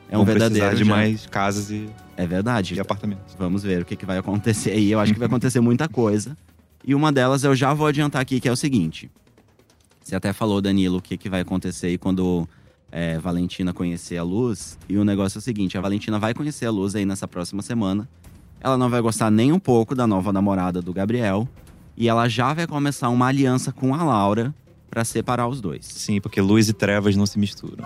[0.10, 0.76] É um Vão verdadeiro.
[0.78, 0.96] de já.
[0.96, 2.76] mais casas e, É verdade.
[2.76, 3.36] e apartamentos.
[3.38, 4.90] Vamos ver o que, que vai acontecer aí.
[4.90, 6.38] Eu acho que vai acontecer muita coisa.
[6.84, 9.10] E uma delas eu já vou adiantar aqui, que é o seguinte.
[10.02, 12.48] Você até falou, Danilo, o que, que vai acontecer aí quando
[12.92, 14.78] é, Valentina conhecer a Luz.
[14.88, 17.62] E o negócio é o seguinte: a Valentina vai conhecer a Luz aí nessa próxima
[17.62, 18.08] semana.
[18.60, 21.48] Ela não vai gostar nem um pouco da nova namorada do Gabriel.
[21.96, 24.54] E ela já vai começar uma aliança com a Laura
[24.90, 25.86] pra separar os dois.
[25.86, 27.84] Sim, porque luz e trevas não se misturam.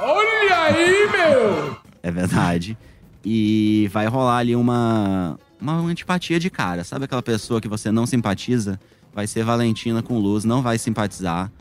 [2.04, 2.78] É verdade.
[3.24, 6.84] E vai rolar ali uma, uma antipatia de cara.
[6.84, 8.80] Sabe aquela pessoa que você não simpatiza?
[9.14, 11.52] Vai ser Valentina com Luz, não vai simpatizar.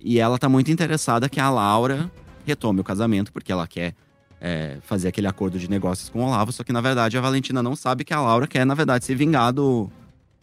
[0.00, 2.10] E ela tá muito interessada que a Laura
[2.46, 3.94] retome o casamento, porque ela quer
[4.40, 6.52] é, fazer aquele acordo de negócios com o Olavo.
[6.52, 9.14] Só que, na verdade, a Valentina não sabe que a Laura quer, na verdade, se
[9.14, 9.90] vingar do,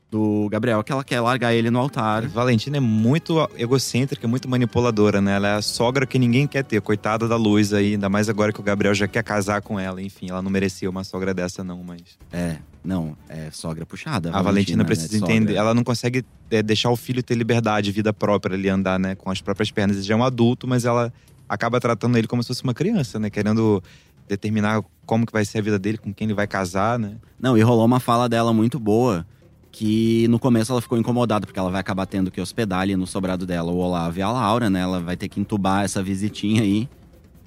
[0.10, 2.28] do Gabriel, que ela quer largar ele no altar.
[2.28, 5.36] Valentina é muito egocêntrica, muito manipuladora, né?
[5.36, 8.54] Ela é a sogra que ninguém quer ter, coitada da Luz aí, ainda mais agora
[8.54, 10.02] que o Gabriel já quer casar com ela.
[10.02, 12.02] Enfim, ela não merecia uma sogra dessa, não, mas.
[12.32, 14.32] É, não, é sogra puxada.
[14.34, 15.36] A Valentina né, precisa sogra.
[15.36, 15.56] entender.
[15.56, 19.30] Ela não consegue é, deixar o filho ter liberdade, vida própria, ele andar, né, com
[19.30, 19.98] as próprias pernas.
[19.98, 21.12] Ele já é um adulto, mas ela
[21.50, 23.30] acaba tratando ele como se fosse uma criança, né?
[23.30, 23.84] Querendo
[24.26, 27.16] determinar como que vai ser a vida dele, com quem ele vai casar, né?
[27.38, 29.28] Não, e rolou uma fala dela muito boa,
[29.70, 33.06] que no começo ela ficou incomodada, porque ela vai acabar tendo que hospedar ali no
[33.06, 34.80] sobrado dela o Olavo e a Laura, né?
[34.80, 36.88] Ela vai ter que entubar essa visitinha aí.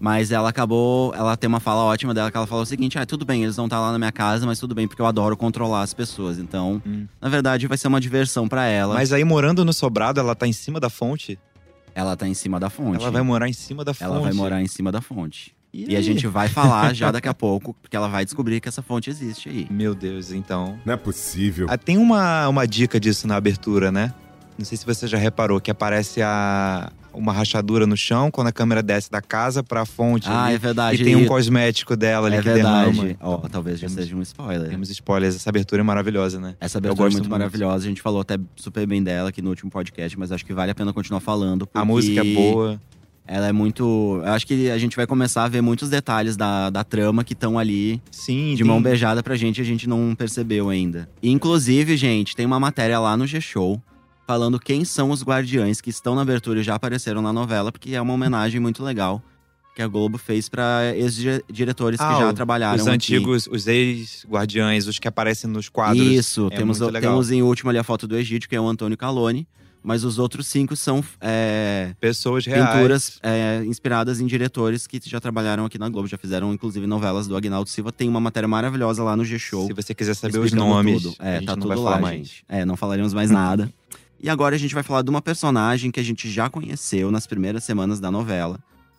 [0.00, 1.14] Mas ela acabou.
[1.14, 3.54] Ela tem uma fala ótima dela que ela falou o seguinte: ah, tudo bem, eles
[3.56, 6.38] vão estar lá na minha casa, mas tudo bem, porque eu adoro controlar as pessoas.
[6.38, 7.06] Então, Hum.
[7.20, 8.94] na verdade, vai ser uma diversão pra ela.
[8.94, 11.38] Mas aí, morando no sobrado, ela tá em cima da fonte?
[11.94, 13.02] Ela tá em cima da fonte.
[13.02, 14.04] Ela vai morar em cima da fonte.
[14.04, 15.54] Ela vai morar em cima da fonte.
[15.72, 16.02] E, a aí?
[16.04, 19.48] gente vai falar já daqui a pouco, porque ela vai descobrir que essa fonte existe
[19.50, 19.66] aí.
[19.70, 20.78] Meu Deus, então.
[20.84, 21.66] Não é possível.
[21.68, 24.14] Ah, tem uma, uma dica disso na abertura, né?
[24.58, 28.52] Não sei se você já reparou, que aparece a, uma rachadura no chão quando a
[28.52, 30.28] câmera desce da casa pra fonte.
[30.28, 31.00] Ah, ali, é verdade.
[31.00, 32.92] E tem um cosmético dela ali É que verdade.
[32.92, 33.16] derrama.
[33.20, 34.68] Ó, talvez já seja um spoiler.
[34.68, 36.54] Temos spoilers, essa abertura é maravilhosa, né?
[36.60, 37.30] Essa abertura é muito muito.
[37.30, 37.84] maravilhosa.
[37.84, 40.70] A gente falou até super bem dela aqui no último podcast, mas acho que vale
[40.70, 41.68] a pena continuar falando.
[41.74, 42.80] A música é boa.
[43.26, 44.20] Ela é muito.
[44.24, 47.32] Eu acho que a gente vai começar a ver muitos detalhes da, da trama que
[47.32, 51.08] estão ali Sim, de tem- mão beijada pra gente e a gente não percebeu ainda.
[51.22, 53.80] E, inclusive, gente, tem uma matéria lá no G-Show
[54.30, 57.96] falando quem são os guardiães que estão na abertura e já apareceram na novela, porque
[57.96, 59.20] é uma homenagem muito legal
[59.74, 62.76] que a Globo fez pra ex-diretores Ah, que já trabalharam.
[62.76, 62.94] Os aqui.
[62.94, 66.06] antigos, os ex-guardiães, os que aparecem nos quadros.
[66.06, 67.10] Isso, É temos, muito legal.
[67.10, 69.48] temos em último ali a foto do Egídio, que é o Antônio Calone.
[69.82, 72.70] Mas os outros cinco são é, Pessoas reais.
[72.74, 76.06] pinturas é, inspiradas em diretores que já trabalharam aqui na Globo.
[76.06, 77.90] Já fizeram, inclusive, novelas do Agnaldo Silva.
[77.90, 79.66] Tem uma matéria maravilhosa lá no G-Show.
[79.66, 81.14] Se você quiser saber os nomes, tudo.
[81.18, 82.18] a É, gente tá tudo vai lá, falar mais.
[82.28, 82.44] gente.
[82.46, 83.72] É, não falaremos mais nada.
[84.22, 87.26] E agora a gente vai falar de uma personagem que a gente já conheceu nas
[87.26, 88.58] primeiras semanas da novela.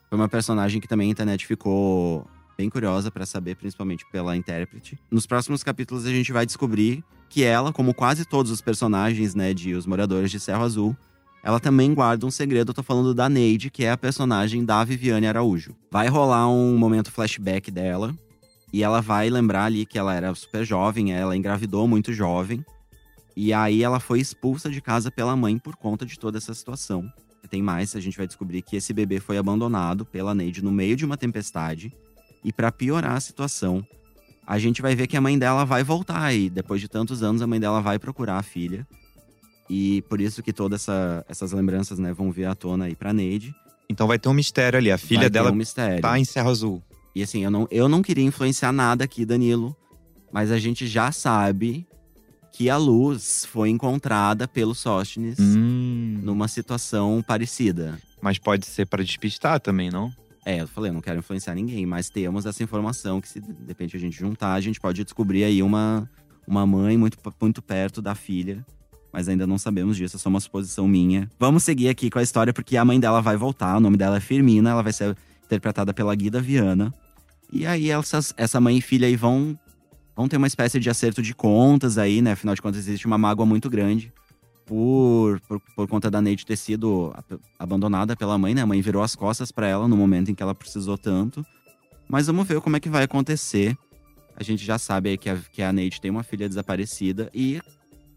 [0.10, 4.98] Foi uma personagem que também a internet ficou bem curiosa pra saber, principalmente pela intérprete.
[5.12, 9.54] Nos próximos capítulos a gente vai descobrir que ela, como quase todos os personagens, né,
[9.54, 10.98] de Os Moradores de Cerro Azul,
[11.44, 12.72] ela também guarda um segredo.
[12.72, 15.76] Eu tô falando da Neide, que é a personagem da Viviane Araújo.
[15.92, 18.14] Vai rolar um momento flashback dela.
[18.74, 22.66] E ela vai lembrar ali que ela era super jovem, ela engravidou muito jovem.
[23.36, 27.12] E aí ela foi expulsa de casa pela mãe por conta de toda essa situação.
[27.50, 30.96] Tem mais, a gente vai descobrir que esse bebê foi abandonado pela Neide no meio
[30.96, 31.94] de uma tempestade.
[32.44, 33.86] E pra piorar a situação,
[34.48, 36.50] a gente vai ver que a mãe dela vai voltar aí.
[36.50, 38.88] Depois de tantos anos, a mãe dela vai procurar a filha.
[39.70, 43.12] E por isso que todas essa, essas lembranças, né, vão vir à tona aí pra
[43.12, 43.54] Neide.
[43.90, 44.90] Então vai ter um mistério ali.
[44.92, 46.02] A filha Vai dela um mistério.
[46.02, 46.82] tá em Cerro Azul.
[47.14, 49.76] E assim, eu não, eu não queria influenciar nada aqui, Danilo.
[50.32, 51.86] Mas a gente já sabe
[52.52, 57.98] que a luz foi encontrada pelo Sóstenes Hum, numa situação parecida.
[58.22, 60.12] mas pode ser pra despistar também, não?
[60.46, 63.54] É, eu falei, eu não quero influenciar ninguém, mas temos essa informação que se de
[63.68, 66.10] repente a gente juntar, a gente pode descobrir aí uma,
[66.48, 68.66] uma mãe muito, muito perto da filha.
[69.14, 71.30] Mas ainda não sabemos disso, é só uma suposição minha.
[71.40, 74.18] Vamos seguir aqui com a história, porque a mãe dela vai voltar, o nome dela
[74.18, 76.94] é Firmina, ela vai ser interpretada pela Guida Viana.
[77.52, 79.60] E aí essas, essa mãe e filha aí vão,
[80.22, 82.34] vão ter uma espécie de acerto de contas aí, né?
[82.34, 84.14] Afinal de contas, existe uma mágoa muito grande
[84.66, 87.14] por, por, por conta da Neide ter sido
[87.58, 88.62] abandonada pela mãe, né?
[88.62, 91.44] A mãe virou as costas pra ela no momento em que ela precisou tanto.
[92.08, 93.76] Mas vamos ver como é que vai acontecer.
[94.36, 97.60] A gente já sabe aí que a, que a Neide tem uma filha desaparecida e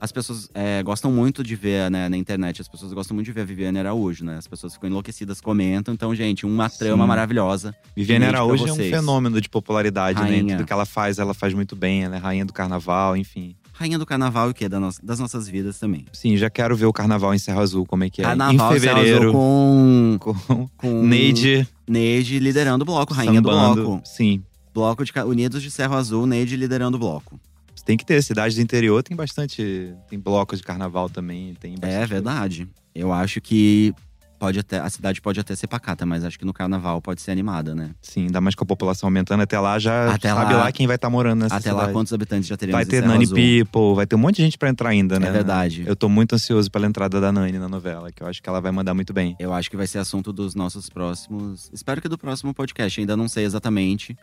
[0.05, 3.33] as pessoas é, gostam muito de ver né, na internet, as pessoas gostam muito de
[3.33, 4.37] ver a Viviane Araújo, né?
[4.37, 5.95] As pessoas ficam enlouquecidas, comentam.
[5.95, 7.09] Então, gente, uma trama Sim.
[7.09, 7.75] maravilhosa.
[7.97, 10.29] Viviane Araújo é um fenômeno de popularidade, né?
[10.29, 10.57] Rainha.
[10.57, 12.05] Tudo que ela faz, ela faz muito bem.
[12.05, 13.57] Ela é rainha do carnaval, enfim.
[13.73, 14.69] Rainha do carnaval e o quê?
[14.69, 16.05] Das nossas vidas também.
[16.13, 18.25] Sim, já quero ver o carnaval em Serra Azul, como é que é.
[18.25, 19.33] Carnaval em Serra Azul fevereiro.
[19.33, 23.75] com, Com com Neide Neide liderando o bloco, rainha sambando.
[23.75, 24.07] do bloco.
[24.07, 24.43] Sim.
[24.73, 27.41] Bloco de Unidos de Cerro Azul, Neide liderando o bloco.
[27.85, 28.23] Tem que ter.
[28.23, 29.95] Cidade do interior tem bastante.
[30.09, 31.55] Tem blocos de carnaval também.
[31.55, 32.07] Tem É coisa.
[32.07, 32.69] verdade.
[32.95, 33.93] Eu acho que
[34.39, 37.31] pode até a cidade pode até ser pacata, mas acho que no carnaval pode ser
[37.31, 37.91] animada, né?
[38.03, 39.43] Sim, ainda mais com a população aumentando.
[39.43, 41.87] Até lá já Até sabe lá- lá, quem vai estar morando nessa até cidade.
[41.87, 43.37] lá quantos habitantes já teremos Vai ter Nani Azul?
[43.37, 45.29] People, vai ter um monte de gente pra entrar ainda, né?
[45.29, 45.85] É verdade.
[45.87, 48.61] Eu tô muito ansioso pela entrada da Nani na novela, que eu acho que ela
[48.61, 49.35] vai mandar muito bem.
[49.39, 51.71] Eu acho que vai ser assunto dos nossos próximos.
[51.73, 53.01] Espero que do próximo podcast.
[53.01, 54.15] Ainda não sei exatamente,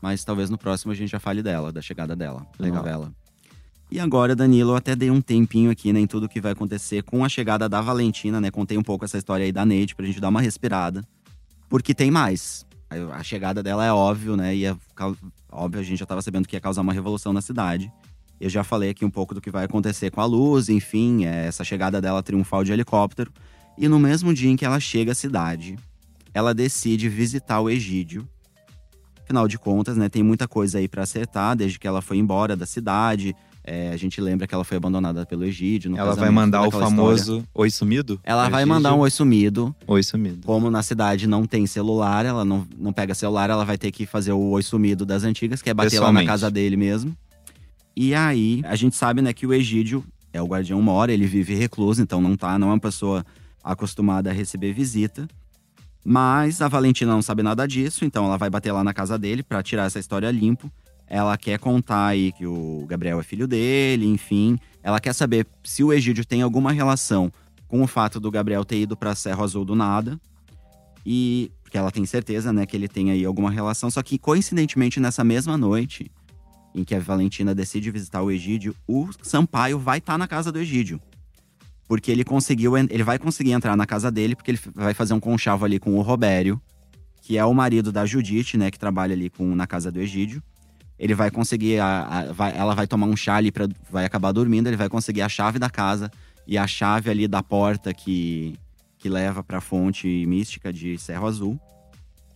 [0.00, 2.78] mas talvez no próximo a gente já fale dela, da chegada dela Legal.
[2.78, 3.12] novela.
[3.90, 7.02] E agora, Danilo, eu até dei um tempinho aqui né, em tudo que vai acontecer
[7.02, 8.50] com a chegada da Valentina, né?
[8.50, 11.02] Contei um pouco essa história aí da Neide pra gente dar uma respirada.
[11.70, 12.66] Porque tem mais.
[13.14, 14.54] A chegada dela é óbvio, né?
[14.54, 15.16] Ia, cau-
[15.50, 17.90] óbvio, a gente já tava sabendo que ia causar uma revolução na cidade.
[18.38, 21.46] Eu já falei aqui um pouco do que vai acontecer com a luz, enfim, é,
[21.46, 23.32] essa chegada dela triunfal de helicóptero.
[23.76, 25.76] E no mesmo dia em que ela chega à cidade,
[26.34, 28.28] ela decide visitar o Egídio.
[29.28, 32.56] Afinal de contas, né, tem muita coisa aí pra acertar, desde que ela foi embora
[32.56, 33.36] da cidade.
[33.62, 35.90] É, a gente lembra que ela foi abandonada pelo Egídio.
[35.90, 37.48] no ela vai mandar o famoso história.
[37.52, 38.18] Oi Sumido?
[38.24, 39.76] Ela Pra vai mandar um oi sumido.
[39.86, 40.46] Oi Sumido.
[40.46, 44.06] Como na cidade não tem celular, ela não, não pega celular, ela vai ter que
[44.06, 47.14] fazer o oi sumido das antigas, que é bater lá na casa dele mesmo.
[47.94, 51.54] E aí, a gente sabe, né, que o Egídio é o guardião mora, ele vive
[51.54, 53.26] recluso, então não tá, não é uma pessoa
[53.62, 55.28] acostumada a receber visita.
[56.10, 59.42] Mas a Valentina não sabe nada disso, então ela vai bater lá na casa dele
[59.42, 60.72] pra tirar essa história limpo.
[61.06, 64.58] Ela quer contar aí que o Gabriel é filho dele, enfim.
[64.82, 67.30] Ela quer saber se o Egídio tem alguma relação
[67.66, 70.18] com o fato do Gabriel ter ido pra Serra Azul do nada.
[71.04, 74.98] E porque ela tem certeza, né, que ele tem aí alguma relação, só que coincidentemente
[74.98, 76.10] nessa mesma noite
[76.74, 80.58] em que a Valentina decide visitar o Egídio, o Sampaio vai estar na casa do
[80.58, 80.98] Egídio.
[81.88, 85.20] Porque ele conseguiu, ele vai conseguir entrar na casa dele, porque ele vai fazer um
[85.20, 86.60] conchavo ali com o Robério,
[87.22, 90.42] que é o marido da Judite, né, que trabalha ali com, na casa do Egídio.
[90.98, 94.32] Ele vai conseguir, a, a- vai- ela vai tomar um chá ali, pra, vai acabar
[94.32, 96.10] dormindo, ele vai conseguir a chave da casa
[96.46, 98.54] e a chave ali da porta que,
[98.98, 101.58] que leva pra fonte mística de Cerro Azul.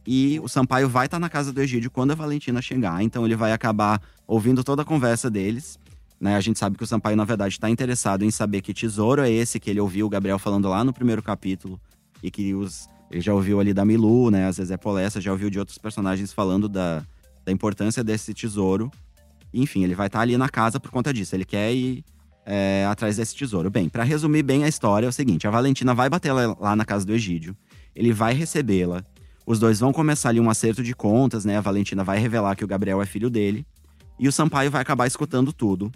[0.07, 3.37] E o Sampaio vai estar na casa do Egídio quando a Valentina chegar, então ele
[3.37, 5.79] vai acabar ouvindo toda a conversa deles.
[6.23, 6.37] Né?
[6.37, 9.29] A gente sabe que o Sampaio, na verdade, está interessado em saber que tesouro é
[9.29, 11.81] esse que ele ouviu o Gabriel falando lá no primeiro capítulo.
[12.23, 14.47] E que os, ele já ouviu ali da Milu, né?
[14.47, 17.03] A Zezé Polessa, já ouviu de outros personagens falando da,
[17.45, 18.89] da importância desse tesouro.
[19.53, 21.35] Enfim, ele vai estar ali na casa por conta disso.
[21.35, 22.05] Ele quer ir
[22.47, 23.69] é, atrás desse tesouro.
[23.69, 26.85] Bem, para resumir bem a história, é o seguinte: a Valentina vai bater lá na
[26.85, 27.57] casa do Egídio,
[27.97, 29.05] ele vai recebê-la.
[29.45, 31.57] Os dois vão começar ali um acerto de contas, né?
[31.57, 33.67] A Valentina vai revelar que o Gabriel é filho dele.
[34.21, 35.91] E o Sampaio vai acabar escutando tudo.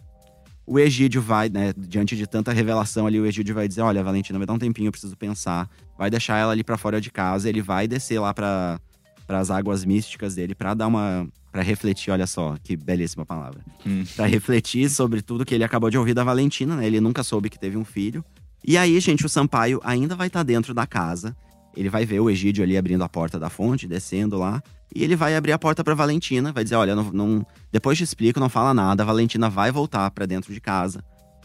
[0.67, 4.39] O Egídio vai, né, diante de tanta revelação ali, o Egídio vai dizer: Olha, Valentina,
[4.39, 5.71] vai dar um tempinho, eu preciso pensar.
[5.97, 8.81] Vai deixar ela ali pra fora de casa, ele vai descer lá para
[9.29, 11.29] as águas místicas dele pra dar uma.
[11.53, 13.61] para refletir, olha só, que belíssima palavra.
[13.87, 14.05] Hum.
[14.17, 16.87] Pra refletir sobre tudo que ele acabou de ouvir da Valentina, né?
[16.87, 18.25] Ele nunca soube que teve um filho.
[18.65, 21.37] E aí, gente, o Sampaio ainda vai estar dentro da casa.
[21.77, 24.63] Ele vai ver o Egídio ali abrindo a porta da fonte, descendo lá.
[24.95, 28.05] E ele vai abrir a porta pra Valentina, vai dizer: Olha, não, não- depois te
[28.05, 29.03] explico, não fala nada.
[29.03, 31.05] A Valentina vai voltar pra dentro de casa.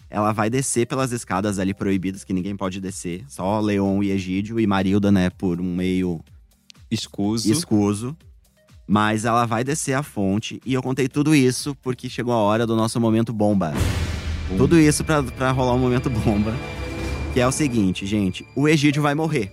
[0.09, 3.23] Ela vai descer pelas escadas ali proibidas, que ninguém pode descer.
[3.27, 6.19] Só Leon e Egídio e Marilda, né, por um meio
[6.89, 7.49] Escuso.
[7.51, 8.15] escuso.
[8.87, 10.59] Mas ela vai descer a fonte.
[10.65, 13.73] E eu contei tudo isso porque chegou a hora do nosso momento bomba.
[14.57, 16.53] Tudo isso pra, pra rolar um momento bomba.
[17.33, 18.45] Que é o seguinte, gente.
[18.53, 19.49] O Egídio vai morrer.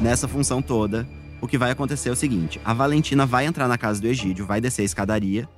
[0.00, 1.08] Nessa função toda,
[1.40, 4.46] o que vai acontecer é o seguinte: a Valentina vai entrar na casa do Egídio,
[4.46, 5.48] vai descer a escadaria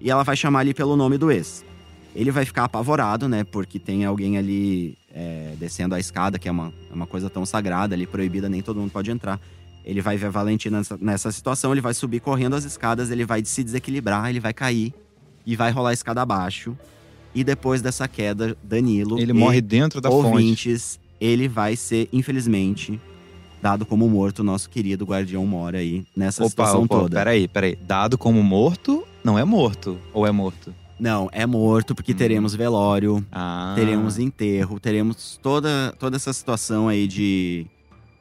[0.00, 1.64] e ela vai chamar ali pelo nome do ex.
[2.14, 3.44] Ele vai ficar apavorado, né?
[3.44, 7.44] Porque tem alguém ali é, descendo a escada, que é uma, é uma coisa tão
[7.44, 9.40] sagrada ali, proibida, nem todo mundo pode entrar.
[9.84, 13.24] Ele vai ver a Valentina nessa, nessa situação, ele vai subir correndo as escadas, ele
[13.24, 14.92] vai se desequilibrar, ele vai cair
[15.44, 16.76] e vai rolar a escada abaixo.
[17.34, 19.18] E depois dessa queda, Danilo.
[19.18, 20.26] Ele morre dentro da fonte.
[20.26, 22.98] ouvintes, ele vai ser, infelizmente,
[23.66, 24.44] dado como morto.
[24.44, 27.16] Nosso querido Guardião mora aí nessa Opa, situação opa, toda.
[27.16, 27.76] peraí, peraí.
[27.76, 29.98] Dado como morto, não é morto.
[30.12, 30.72] Ou é morto?
[30.98, 32.16] Não, é morto porque Hum.
[32.16, 33.72] teremos velório, Ah.
[33.74, 37.66] teremos enterro, teremos toda, toda essa situação aí de,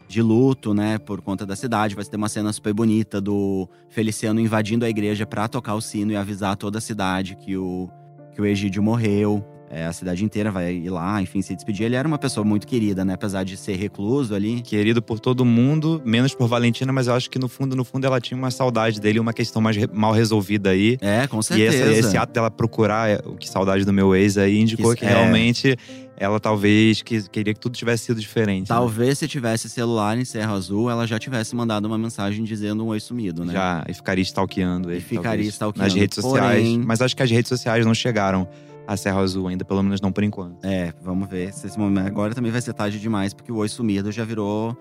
[0.10, 1.94] de luto, né, por conta da cidade.
[1.96, 6.12] Vai ter uma cena super bonita do Feliciano invadindo a igreja pra tocar o sino
[6.12, 7.88] e avisar toda a cidade que o,
[8.34, 9.46] que o Egídio morreu.
[9.70, 11.86] É, a cidade inteira vai ir lá, enfim, se despedir.
[11.88, 14.62] Ele era uma pessoa muito querida, né, apesar de ser recluso ali.
[14.62, 18.06] Querido por todo mundo, menos por Valentina, mas eu acho que no fundo, no fundo,
[18.06, 20.98] ela tinha uma saudade dele, uma questão mais re- mal resolvida aí.
[21.02, 21.78] É, com E certeza.
[21.92, 25.00] esse, esse ato dela procurar é, o que saudade do meu ex aí indicou Que-
[25.00, 25.10] que, é.
[25.10, 25.76] realmente
[26.16, 28.62] ela talvez que, queria que tudo tivesse sido diferente.
[28.70, 28.76] né?
[28.76, 32.88] Talvez se tivesse celular em Serra Azul, ela já tivesse mandado uma mensagem dizendo um
[32.90, 33.52] oi sumido, né?
[33.52, 35.00] Já, e ficaria stalkeando ele.
[35.00, 35.86] E ficaria talvez, stalkeando.
[35.88, 36.62] Nas redes sociais.
[36.62, 38.48] Porém- Mas acho que as redes sociais não chegaram
[38.88, 40.64] a Serra Azul ainda, pelo menos não por enquanto.
[40.64, 42.08] É, vamos ver se esse momento.
[42.08, 44.76] Agora também vai ser tarde demais, porque o oi sumido já virou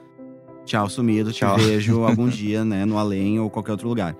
[0.64, 1.57] tchau sumido, Tchau.
[1.59, 4.17] te vejo algum dia, né, no além ou qualquer outro lugar.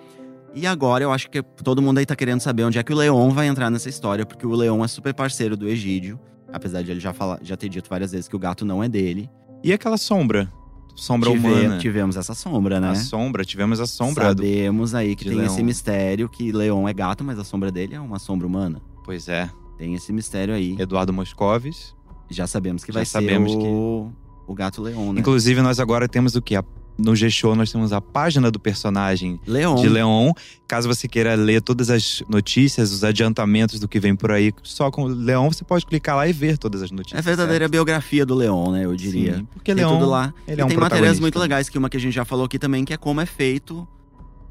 [0.55, 2.97] E agora eu acho que todo mundo aí tá querendo saber onde é que o
[2.97, 6.19] Leon vai entrar nessa história, porque o Leon é super parceiro do Egídio,
[6.53, 8.89] apesar de ele já, falar, já ter dito várias vezes que o gato não é
[8.89, 9.29] dele.
[9.65, 10.53] E aquela sombra?
[10.95, 11.79] Sombra Tive- humana.
[11.79, 12.91] Tivemos essa sombra, né?
[12.91, 14.43] A sombra, tivemos a sombra do.
[14.45, 15.47] Sabemos aí que tem Leon.
[15.47, 18.81] esse mistério que Leon é gato, mas a sombra dele é uma sombra humana.
[19.05, 19.51] Pois é.
[19.79, 20.77] Tem esse mistério aí.
[20.79, 21.95] Eduardo Moscovis.
[22.31, 24.11] Já sabemos que Já vai sabemos ser o,
[24.47, 25.21] o gato Leon, né?
[25.21, 26.55] Inclusive, nós agora temos o que?
[26.97, 29.75] No G-Show, nós temos a página do personagem Leon.
[29.75, 30.33] de Leon.
[30.67, 34.93] Caso você queira ler todas as notícias, os adiantamentos do que vem por aí, só
[34.93, 37.17] com o Leon você pode clicar lá e ver todas as notícias.
[37.17, 38.85] É a verdadeira biografia do Leon, né?
[38.85, 39.39] Eu diria.
[39.39, 40.33] Sim, porque tem Leon, tudo lá.
[40.47, 42.45] ele e é um tem matérias muito legais, que uma que a gente já falou
[42.45, 43.87] aqui também, que é como é feito.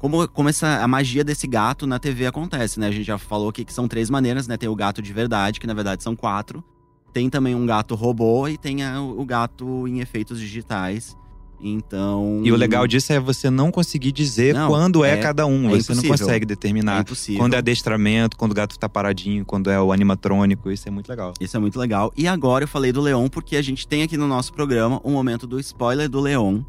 [0.04, 2.88] Como, como essa, a magia desse gato na TV acontece, né?
[2.88, 4.58] A gente já falou aqui que são três maneiras, né?
[4.58, 6.62] Tem o gato de verdade, que na verdade são quatro.
[7.10, 11.16] Tem também um gato robô e tem a- o gato em efeitos digitais.
[11.58, 12.42] Então.
[12.44, 15.68] E o legal disso é você não conseguir dizer Não, quando é, é- cada um.
[15.74, 16.10] é você não impossível.
[16.10, 17.40] consegue é determinar impossível.
[17.40, 20.70] quando é adestramento, quando o gato tá paradinho, quando é o animatrônico.
[20.70, 21.32] Isso é muito legal.
[21.40, 22.12] Isso é muito legal.
[22.14, 25.12] E agora eu falei do Leon porque a gente tem aqui no nosso programa um
[25.12, 26.60] momento do spoiler do Leon.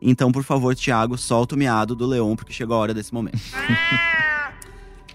[0.00, 3.38] Então, por favor, Thiago, solta o miado do Leon, porque chegou a hora desse momento.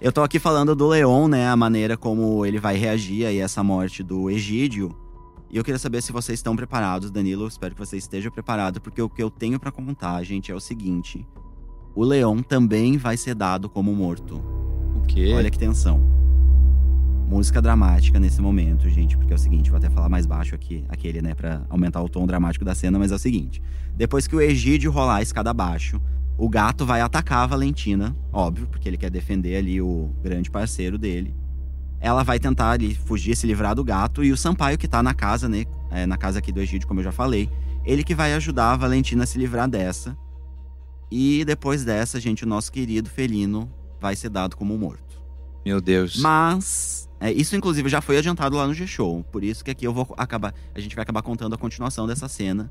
[0.00, 1.48] Eu tô aqui falando do Leon, né?
[1.48, 4.94] A maneira como ele vai reagir aí a essa morte do Egídio.
[5.50, 7.46] E eu queria saber se vocês estão preparados, Danilo.
[7.46, 10.60] Espero que você esteja preparado, porque o que eu tenho para contar, gente, é o
[10.60, 11.26] seguinte:
[11.94, 14.36] o Leon também vai ser dado como morto.
[14.96, 15.32] O quê?
[15.34, 15.98] Olha que tensão.
[17.26, 20.84] Música dramática nesse momento, gente, porque é o seguinte, vou até falar mais baixo aqui,
[20.88, 23.62] aquele, né, para aumentar o tom dramático da cena, mas é o seguinte:
[23.96, 26.00] depois que o Egídio rolar a escada abaixo,
[26.36, 30.98] o gato vai atacar a Valentina, óbvio, porque ele quer defender ali o grande parceiro
[30.98, 31.34] dele.
[31.98, 35.14] Ela vai tentar ali fugir, se livrar do gato, e o Sampaio, que tá na
[35.14, 37.50] casa, né, é, na casa aqui do Egídio, como eu já falei,
[37.86, 40.16] ele que vai ajudar a Valentina a se livrar dessa.
[41.10, 45.22] E depois dessa, gente, o nosso querido felino vai ser dado como morto.
[45.64, 46.20] Meu Deus.
[46.20, 49.24] Mas é, isso, inclusive, já foi adiantado lá no G-Show.
[49.32, 50.52] Por isso que aqui eu vou acabar.
[50.74, 52.70] A gente vai acabar contando a continuação dessa cena.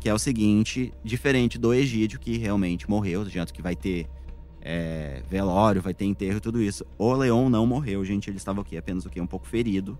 [0.00, 4.06] Que é o seguinte: diferente do Egídio, que realmente morreu, jeito que vai ter
[4.60, 6.84] é, velório, vai ter enterro tudo isso.
[6.98, 8.28] O Leon não morreu, gente.
[8.28, 8.76] Ele estava o quê?
[8.76, 9.20] Apenas o quê?
[9.20, 9.98] Um pouco ferido.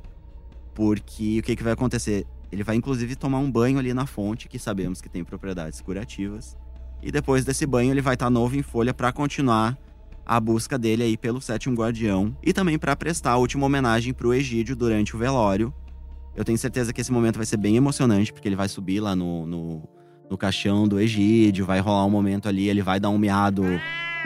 [0.74, 2.26] Porque o que, que vai acontecer?
[2.50, 6.56] Ele vai, inclusive, tomar um banho ali na fonte, que sabemos que tem propriedades curativas.
[7.02, 9.78] E depois desse banho, ele vai estar novo em folha para continuar
[10.24, 14.34] a busca dele aí pelo sétimo guardião e também para prestar a última homenagem pro
[14.34, 15.72] Egídio durante o velório.
[16.36, 19.16] Eu tenho certeza que esse momento vai ser bem emocionante, porque ele vai subir lá
[19.16, 19.82] no, no,
[20.30, 23.64] no caixão do Egídio, vai rolar um momento ali, ele vai dar um miado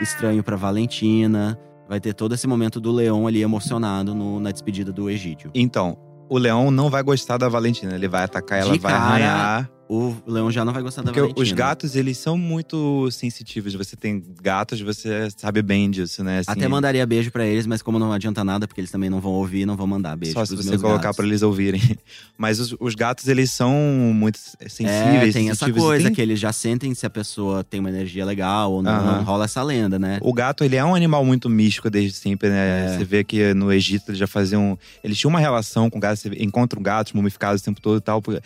[0.01, 1.57] estranho pra Valentina.
[1.87, 5.51] Vai ter todo esse momento do Leão ali emocionado no- na despedida do Egídio.
[5.53, 5.97] Então,
[6.29, 7.93] o Leão não vai gostar da Valentina.
[7.95, 9.69] Ele vai atacar ela, De vai cara, arranhar.
[9.93, 11.43] O Leão já não vai gostar da Porque Valentina.
[11.43, 13.73] os gatos, eles são muito sensitivos.
[13.73, 16.39] Você tem gatos, você sabe bem disso, né?
[16.39, 19.19] Assim, Até mandaria beijo pra eles, mas como não adianta nada, porque eles também não
[19.19, 21.81] vão ouvir, não vão mandar beijo Só se você colocar pra eles ouvirem.
[22.37, 25.33] Mas os, os gatos, eles são muito É, sensíveis.
[25.33, 28.71] tem essa coisa tem- que eles já sentem se a pessoa tem uma energia legal
[28.71, 28.91] ou não.
[28.93, 29.21] Aham.
[29.23, 30.19] Rola essa lenda, né?
[30.21, 32.85] O gato, ele é um animal muito místico desde sempre, né?
[32.93, 32.97] É.
[32.97, 34.79] Você vê que no Egito eles já faziam.
[35.03, 36.21] Eles tinham uma relação com gatos.
[36.21, 38.21] Você encontra um gatos mumificados o tempo todo e tal.
[38.21, 38.41] porque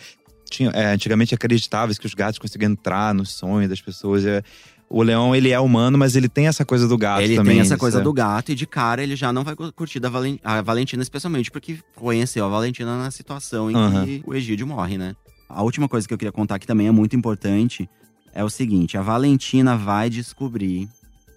[0.50, 4.24] Tinha, é, antigamente acreditava-se que os gatos conseguiam entrar no sonho das pessoas.
[4.24, 4.42] É,
[4.88, 7.54] o leão, ele é humano, mas ele tem essa coisa do gato ele também.
[7.54, 9.98] tem essa isso coisa é- do gato e de cara ele já não vai curtir
[9.98, 14.04] da Valen- a Valentina, especialmente porque conheceu a Valentina na situação em Aham.
[14.04, 15.16] que o Egídio morre, né?
[15.48, 17.88] A última coisa que eu queria contar que também é muito importante
[18.32, 20.88] é o seguinte: a Valentina vai descobrir.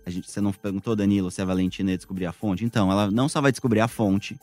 [0.06, 2.63] A gente, você não perguntou, Danilo, se a Valentina ia descobrir a fonte?
[2.65, 4.38] Então, ela não só vai descobrir a fonte,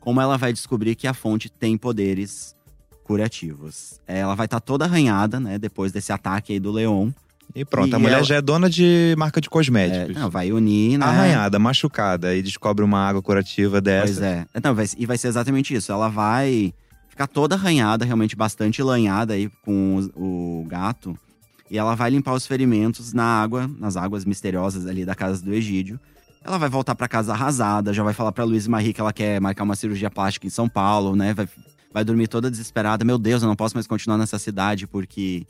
[0.00, 2.54] como ela vai descobrir que a fonte tem poderes
[3.10, 4.00] curativos.
[4.06, 5.58] Ela vai estar toda arranhada, né?
[5.58, 7.10] Depois desse ataque aí do Leon.
[7.54, 10.14] E pronto, E a mulher ela- já é dona de marca de É, cosméticos.
[10.14, 11.04] não, vai unir, né?
[11.04, 14.04] Arranhada, machucada, e descobre uma água curativa dessa.
[14.06, 14.46] Pois é.
[14.62, 15.90] Não, vai, e vai ser exatamente isso.
[15.90, 16.72] Ela vai
[17.08, 21.18] ficar toda arranhada, realmente bastante lanhada aí com os- o, gato.
[21.68, 25.52] E ela vai limpar os ferimentos na água, nas águas misteriosas ali da casa do
[25.52, 25.98] Egídio.
[26.44, 29.40] Ela vai voltar pra casa arrasada, já vai falar pra Luiz Marie que ela quer
[29.40, 31.34] marcar uma cirurgia plástica em São Paulo, né?
[31.34, 31.48] Vai,
[31.92, 33.04] vai dormir toda desesperada.
[33.04, 35.46] Meu Deus, eu não posso mais continuar nessa cidade porque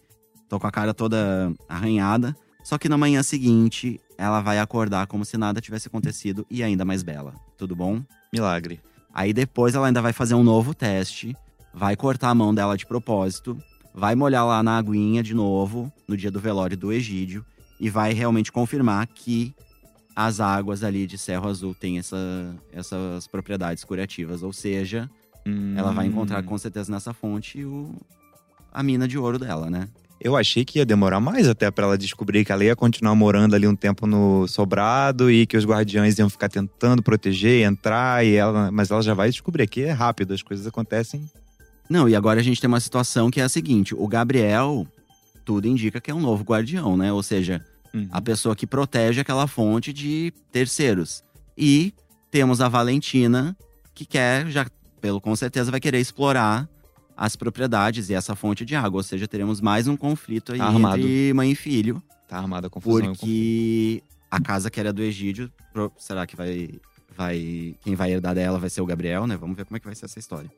[0.48, 2.36] tô com a cara toda arranhada.
[2.62, 6.84] Só que na manhã seguinte, ela vai acordar como se nada tivesse acontecido e ainda
[6.84, 7.34] mais bela.
[7.56, 8.02] Tudo bom?
[8.32, 8.80] Milagre.
[9.12, 11.36] Aí depois ela ainda vai fazer um novo teste,
[11.74, 13.56] vai cortar a mão dela de propósito,
[13.94, 17.44] vai molhar lá na aguinha de novo, no dia do velório do Egídio,
[17.80, 19.54] e vai realmente confirmar que
[20.14, 24.42] as águas ali de Cerro Azul têm essa- essas propriedades curativas.
[24.42, 25.10] Ou seja,
[25.76, 26.46] ela vai encontrar Hum.
[26.46, 27.94] com certeza nessa fonte o-
[28.72, 29.88] a mina de ouro dela, né?
[30.20, 33.54] Eu achei que ia demorar mais até pra ela descobrir que ela ia continuar morando
[33.54, 38.34] ali um tempo no sobrado e que os guardiões iam ficar tentando proteger, entrar e
[38.34, 41.24] ela, mas ela já vai descobrir que é rápido, as coisas acontecem.
[41.88, 44.86] Não, e agora a gente tem uma situação que é a seguinte: o Gabriel,
[45.44, 47.10] tudo indica que é um novo guardião, né?
[47.10, 48.06] Ou seja, Uhum.
[48.12, 51.24] a pessoa que protege aquela fonte de terceiros.
[51.56, 51.92] E
[52.30, 53.56] temos a Valentina,
[53.94, 54.66] que quer, já,
[55.00, 56.68] pelo com certeza, vai querer explorar
[57.16, 58.98] as propriedades e essa fonte de água.
[58.98, 60.98] Ou seja, teremos mais um conflito aí Tá armado.
[60.98, 62.02] entre mãe e filho.
[62.28, 63.12] Tá armada a confusão.
[63.12, 65.50] Porque a casa que era do Egídio,
[65.98, 66.70] será que vai,
[67.16, 67.74] vai.
[67.82, 69.36] Quem vai herdar dela vai ser o Gabriel, né?
[69.36, 70.50] Vamos ver como é que vai ser essa história.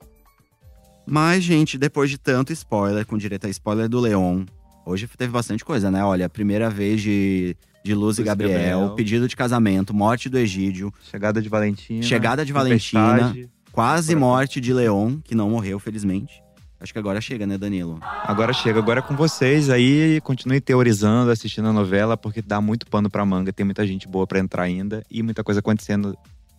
[1.06, 4.44] Mas, gente, depois de tanto spoiler, com direito a spoiler do Leon,
[4.86, 6.04] hoje teve bastante coisa, né?
[6.04, 8.94] Olha, primeira vez de, de Luz e Luz e Gabriel, Gabriel.
[8.94, 12.02] pedido de casamento, morte do Egídio, Chegada de Valentina.
[12.04, 13.14] Chegada de Valentina.
[13.18, 13.50] tempestade.
[13.72, 16.42] Quase morte de Leon, que não morreu, felizmente.
[16.80, 18.00] Acho que agora chega, né, Danilo?
[18.02, 20.20] Agora chega, agora é com vocês aí.
[20.22, 23.52] Continue teorizando, assistindo a novela, porque dá muito pano pra manga.
[23.52, 26.16] Tem muita gente boa pra entrar ainda e muita coisa acontecendo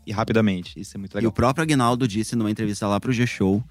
[0.07, 0.79] e rapidamente.
[0.79, 1.31] Isso é muito E o legal.
[1.33, 3.61] próprio Agnaldo disse numa entrevista lá pro G-Show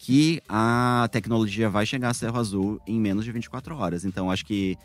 [0.00, 4.04] que a tecnologia vai chegar a Cerro Azul em menos de 24 horas.
[4.04, 4.76] Então acho que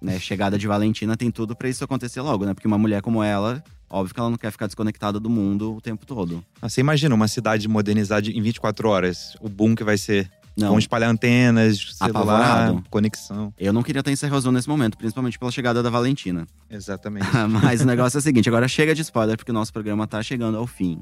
[0.00, 2.54] né, chegada de Valentina tem tudo pra isso acontecer logo, né?
[2.54, 5.80] Porque uma mulher como ela, óbvio que ela não quer ficar desconectada do mundo o
[5.80, 6.44] tempo todo.
[6.62, 10.30] Ah, Você imagina uma cidade modernizada em 24 horas, o boom que vai ser.
[10.56, 12.84] Não, Vão espalhar antenas, celular, Apavorado.
[12.90, 13.54] conexão.
[13.56, 16.48] eu não queria estar em Serra Azul nesse momento, principalmente pela chegada da Valentina.
[16.68, 17.28] Exatamente.
[17.62, 20.20] Mas o negócio é o seguinte, agora chega de spoiler, porque o nosso programa tá
[20.20, 21.00] chegando ao fim.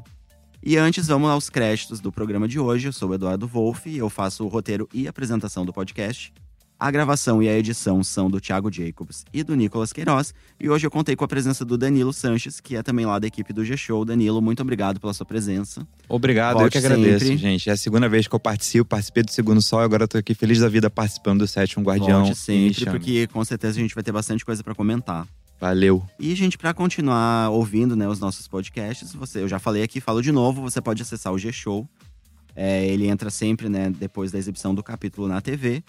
[0.63, 2.89] E antes, vamos aos créditos do programa de hoje.
[2.89, 6.35] Eu sou o Eduardo Wolff e eu faço o roteiro e apresentação do podcast.
[6.79, 10.35] A gravação e a edição são do Thiago Jacobs e do Nicolas Queiroz.
[10.61, 13.27] E hoje eu contei com a presença do Danilo Sanches, que é também lá da
[13.27, 14.05] equipe do G-Show.
[14.05, 15.89] Danilo, muito obrigado pela sua presença.
[16.07, 17.39] Obrigado, eu Volte que agradeço, sempre.
[17.39, 17.71] gente.
[17.71, 20.35] É a segunda vez que eu participo, participei do Segundo Sol e agora tô aqui
[20.35, 22.25] feliz da vida participando do Sétimo Guardião.
[22.25, 25.27] Volte sempre, porque com certeza a gente vai ter bastante coisa pra comentar.
[25.59, 26.05] Valeu.
[26.21, 30.21] E, gente, pra continuar ouvindo né, os nossos podcasts, você, eu já falei aqui, falo
[30.21, 31.89] de novo, você pode acessar o G-Show.
[32.55, 35.83] É, ele entra sempre, né, depois da exibição do capítulo na TV.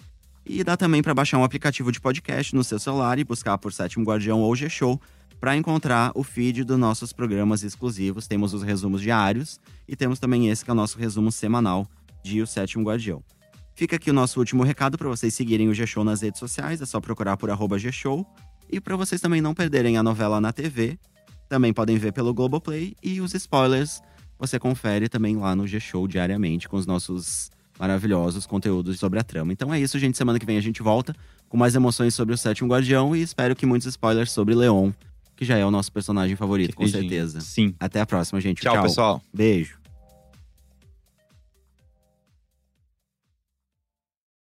[0.50, 3.74] E dá também pra baixar um aplicativo de podcast no seu celular e buscar por
[3.74, 5.00] Sétimo Guardião ou G-Show
[5.42, 8.28] para encontrar o feed dos nossos programas exclusivos.
[8.28, 11.86] Temos os resumos diários e temos também esse que é o nosso resumo semanal
[12.24, 13.22] de O Sétimo Guardião.
[13.76, 16.86] Fica aqui o nosso último recado para vocês seguirem o G-Show nas redes sociais, é
[16.86, 18.26] só procurar por G-Show.
[18.72, 20.98] E para vocês também não perderem a novela na TV,
[21.50, 24.02] também podem ver pelo Globoplay e os spoilers
[24.40, 29.54] você confere também lá no G-Show diariamente com os nossos maravilhosos conteúdos sobre a trama.
[29.54, 30.18] Então é isso, gente.
[30.18, 31.16] Semana que vem a gente volta
[31.50, 34.92] com mais emoções sobre o Sétimo Guardião e espero que muitos spoilers sobre Leon,
[35.36, 37.42] que já é o nosso personagem favorito, com certeza.
[37.42, 37.74] Sim.
[37.80, 38.62] Até a próxima, gente.
[38.62, 39.22] Tchau, pessoal.
[39.34, 39.78] Beijo.